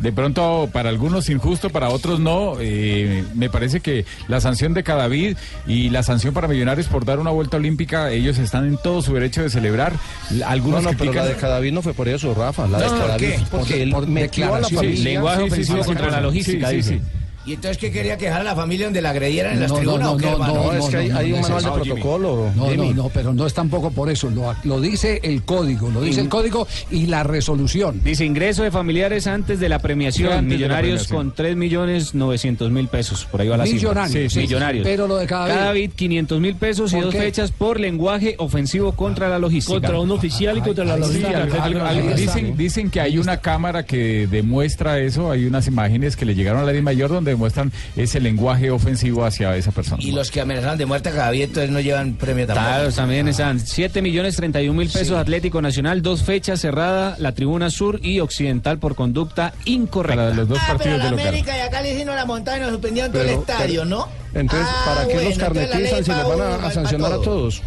[0.01, 2.55] De pronto para algunos injusto, para otros no.
[2.61, 5.37] Eh, me parece que la sanción de Cadavid
[5.67, 9.15] y la sanción para Millonarios por dar una vuelta olímpica, ellos están en todo su
[9.15, 9.93] derecho de celebrar.
[10.47, 12.67] Algunos no, no, pero la de Cadavid no fue por eso, Rafa.
[12.67, 13.39] La de No, ¿por Cadavid, qué?
[13.51, 14.79] porque Por- él por metió a la declaración.
[14.81, 14.97] familia.
[14.99, 17.05] Sí, lenguaje ofensivo contra la logística, Sí, sí, dice.
[17.47, 19.81] ¿Y entonces qué quería quejar a la familia donde la agredieran en las No, no,
[19.83, 20.55] tribunas no, qué, no, hermano?
[20.55, 22.95] no, es que hay- hay un no, manual de no, protocolo, No, no, Jimmy.
[22.95, 24.29] no, pero no es tampoco por eso.
[24.31, 28.01] Lo, lo dice el código, lo dice el código y la resolución.
[28.03, 30.33] Dice ingreso de familiares antes de la premiación.
[30.33, 31.29] Antes de la Millonarios premiación.
[31.31, 33.27] con 3 millones 900 mil pesos.
[33.31, 33.77] Por ahí va la cifra.
[33.91, 34.85] Millonarios, sí, millonarios.
[34.85, 35.91] pero lo de Cadavid.
[35.95, 37.21] 500 mil pesos y ¿Por dos qué?
[37.21, 39.75] fechas por lenguaje ofensivo contra la logística.
[39.75, 41.45] Contra un oficial y contra la logística.
[41.45, 46.17] al- al- al- dicen, dicen que hay una cámara que demuestra eso, hay unas imágenes
[46.17, 50.03] que le llegaron a la Di Mayor donde demuestran ese lenguaje ofensivo hacia esa persona.
[50.03, 52.67] Y los que amenazaron de muerte a Cadavid entonces no llevan premio tampoco.
[52.69, 57.71] Claro, también están 7 millones 31 mil pesos Atlético Nacional, dos fechas cerrada, la tribuna
[57.71, 60.31] sur y occidental por conducta incorrecta.
[60.31, 63.13] los dos Ah, pero la América y acá le hicieron la montaña y nos suspendieron
[63.13, 64.09] todo el estadio, pero- ¿no?
[64.35, 67.23] Entonces, Ah, ¿para qué bueno, los carnetizan si les van a, sancionar a todo.
[67.25, 67.63] todos?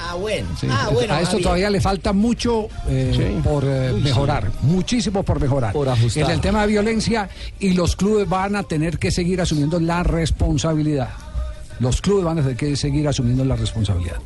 [0.00, 0.48] Ah, bueno.
[0.58, 0.66] Sí.
[0.70, 1.12] Ah, bueno.
[1.12, 5.72] a esto todavía le falta mucho eh, por eh, mejorar, muchísimo por mejorar.
[5.72, 6.24] Por ajustar.
[6.24, 7.28] En el tema de violencia
[7.58, 11.10] y los clubes van a tener que seguir asumiendo la responsabilidad.
[11.80, 14.16] Los clubes van a tener que seguir asumiendo la responsabilidad.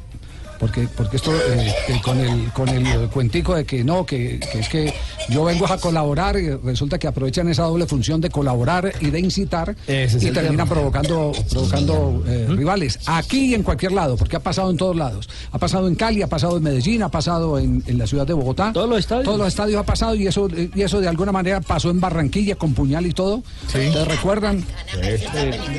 [0.65, 4.61] Porque, porque esto eh, eh, con el con el cuentico de que no, que, que
[4.61, 4.95] es que
[5.29, 9.21] yo vengo a colaborar y resulta que aprovechan esa doble función de colaborar y de
[9.21, 12.99] incitar es y terminan provocando, provocando eh, rivales.
[13.05, 15.29] Aquí y en cualquier lado, porque ha pasado en todos lados.
[15.53, 18.33] Ha pasado en Cali, ha pasado en Medellín, ha pasado en, en la ciudad de
[18.33, 18.73] Bogotá.
[18.73, 19.27] Todos los estadios.
[19.27, 22.57] Todos los estadios ha pasado y eso, y eso de alguna manera pasó en Barranquilla
[22.57, 23.43] con puñal y todo.
[23.67, 24.65] ¿Ustedes recuerdan?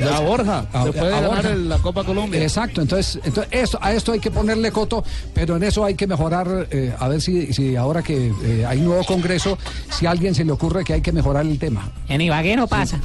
[0.00, 1.54] La Borja, A- después de a ganar Borja.
[1.56, 2.40] la Copa Colombia.
[2.40, 5.02] Exacto, entonces, entonces esto, a esto hay que ponerle coto,
[5.32, 8.80] pero en eso hay que mejorar, eh, a ver si, si ahora que eh, hay
[8.80, 9.56] nuevo Congreso,
[9.90, 11.90] si a alguien se le ocurre que hay que mejorar el tema.
[12.08, 13.00] En Ibagué no pasa.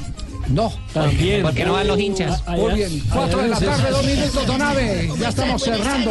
[0.48, 0.70] No.
[0.92, 1.40] También.
[1.40, 2.46] Porque no van los hinchas.
[2.46, 5.10] Muy bien, cuatro de la tarde, dos minutos, don Ave.
[5.18, 6.10] Ya estamos cerrando.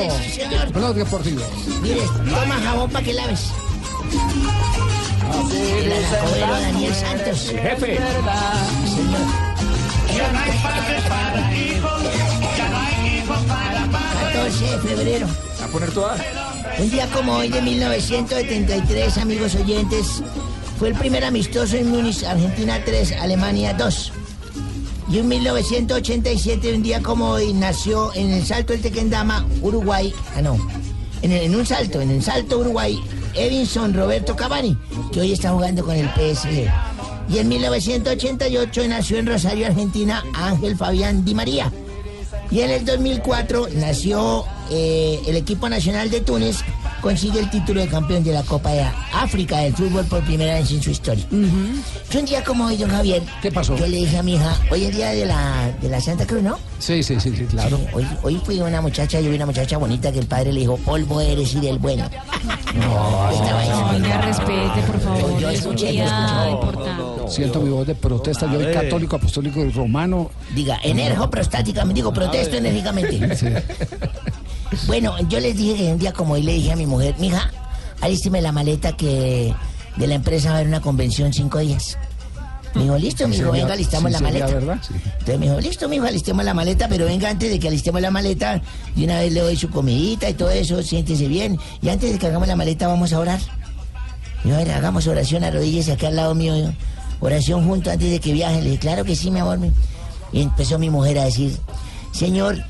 [0.74, 1.44] Blog Deportivo.
[1.84, 3.52] Mire, toma jabón para que laves.
[6.40, 7.54] Daniel Santos.
[7.62, 8.00] Jefe.
[10.16, 12.04] Ya no hay padre para hijos,
[12.58, 14.34] ya no hay para padre.
[14.34, 15.51] 14 de febrero.
[15.72, 16.16] Poner toda.
[16.80, 20.22] Un día como hoy de 1973, amigos oyentes,
[20.78, 24.12] fue el primer amistoso en Múnich, Argentina 3, Alemania 2.
[25.12, 30.14] Y en 1987, un día como hoy, nació en el Salto del Tequendama, Uruguay.
[30.36, 30.58] Ah, no.
[31.22, 33.00] En, el- en un salto, en el Salto Uruguay,
[33.36, 34.78] Edinson Roberto Cavani,
[35.14, 36.68] que hoy está jugando con el PSG.
[37.30, 41.72] Y en 1988 nació en Rosario, Argentina, Ángel Fabián Di María.
[42.50, 46.58] Y en el 2004 nació eh, el equipo nacional de Túnez,
[47.02, 50.72] consigue el título de campeón de la Copa de África del fútbol por primera vez
[50.72, 51.26] en su historia.
[52.10, 53.22] Fue un día como hoy, don Javier.
[53.42, 53.76] ¿Qué pasó?
[53.76, 56.42] Yo le dije a mi hija, hoy es día de la, de la Santa Cruz,
[56.42, 56.58] ¿no?
[56.80, 57.78] Sí, sí, sí, sí, claro.
[57.78, 60.62] Sí, hoy, hoy fui una muchacha, yo vi una muchacha bonita que el padre le
[60.62, 62.10] dijo, polvo eres y del bueno.
[63.30, 65.40] Oiga, respete, por favor.
[65.40, 66.92] Yo es escuché, yo escuché.
[67.28, 68.52] Siento mi voz de protesta.
[68.52, 70.32] Yo soy católico, apostólico y romano.
[70.54, 73.36] Diga, energo prostáticamente, digo, protesto enérgicamente.
[73.36, 73.48] Sí.
[74.88, 77.52] Bueno, yo les dije que un día como hoy le dije a mi mujer, mija,
[78.00, 79.54] alísteme la maleta que
[79.98, 81.98] de la empresa va a haber una convención cinco días.
[82.74, 84.46] Me dijo, listo, mi hijo, venga, alistamos la maleta.
[84.46, 84.94] verdad, sí.
[85.04, 88.02] Entonces me dijo, listo, mi hijo, alistemos la maleta, pero venga antes de que alistemos
[88.02, 88.62] la maleta,
[88.96, 91.60] de una vez le doy su comidita y todo eso, siéntese bien.
[91.82, 93.40] Y antes de que hagamos la maleta, vamos a orar.
[94.46, 96.58] Y a ver, hagamos oración, arrodíllese aquí al lado mío.
[96.58, 96.72] yo.
[97.20, 98.64] Oración junto antes de que viajen.
[98.64, 99.60] Le dije, claro que sí, mi amor.
[99.60, 99.72] mi-".
[100.32, 101.56] Y empezó mi mujer a decir,
[102.14, 102.64] Señor,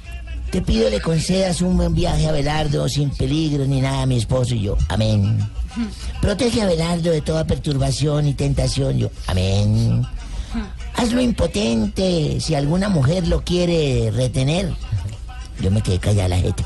[0.52, 4.18] te pido le concedas un buen viaje a Belardo sin peligro ni nada a mi
[4.18, 4.54] esposo.
[4.54, 5.40] Y yo, amén.
[6.22, 8.98] Protege a Belardo de toda perturbación y tentación.
[8.98, 10.06] Yo, amén.
[10.96, 14.74] Hazlo impotente si alguna mujer lo quiere retener.
[15.62, 16.66] Yo me quedé callada la jeta.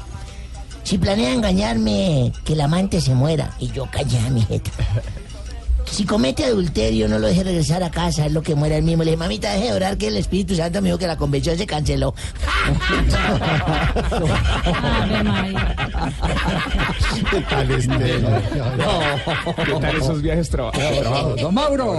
[0.84, 3.56] Si planea engañarme, que el amante se muera.
[3.60, 4.72] Y yo callada mi jeta.
[5.92, 9.04] Si comete adulterio, no lo deje regresar a casa, es lo que muera él mismo.
[9.04, 11.58] Le dije, mamita, deje de orar que el Espíritu Santo me dijo que la convención
[11.58, 12.14] se canceló.
[17.32, 18.24] ¿Qué tal este?
[19.66, 21.42] ¿Qué tal esos viajes trabajados?
[21.42, 21.96] Don Mauro.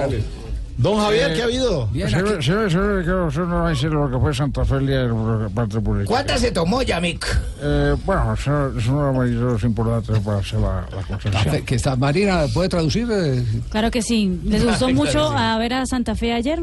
[0.79, 1.87] Don Javier, Eh, ¿qué ha habido?
[1.87, 4.63] bien, Sí, aquí- sí, sí, que usted no va a decir lo que fue Santa
[4.65, 6.07] Fe el día de la parte pública.
[6.07, 7.25] ¿Cuántas se tomó, Yamik?
[7.63, 11.65] Eh, bueno, eso es uno de medios importantes para hacer la, la concesión.
[11.65, 14.39] que está Marina puede traducir eh, Claro que sí.
[14.45, 16.61] ¿Les gustó mucho a ver a Santa Fe ayer?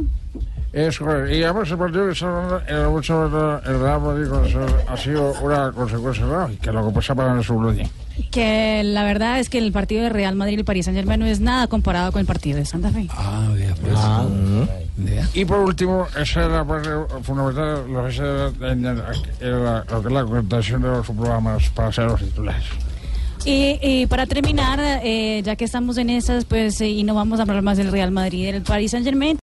[0.71, 1.33] Es correcto.
[1.35, 3.25] Y además el partido que está hablando, el, mucho,
[3.65, 4.27] el Real Madrid
[4.87, 7.75] ha sido una consecuencia lógica, lo que pasa para el Blue
[8.31, 11.19] Que la verdad es que el partido de Real Madrid y el Paris Saint Germain
[11.19, 13.07] no es nada comparado con el partido de Santa Fe.
[13.11, 13.93] Ah, vea, pues.
[13.95, 14.27] Ah.
[15.33, 16.89] Y por último, esa es la parte
[17.23, 18.51] fundamental, lo que es la,
[19.39, 22.63] la- lo que es la contación de los programas para ser los titulares.
[23.45, 27.39] Y, y para terminar, eh, ya que estamos en esas, pues, eh, y no vamos
[27.39, 29.37] a hablar más del Real Madrid y del Paris Saint Germain,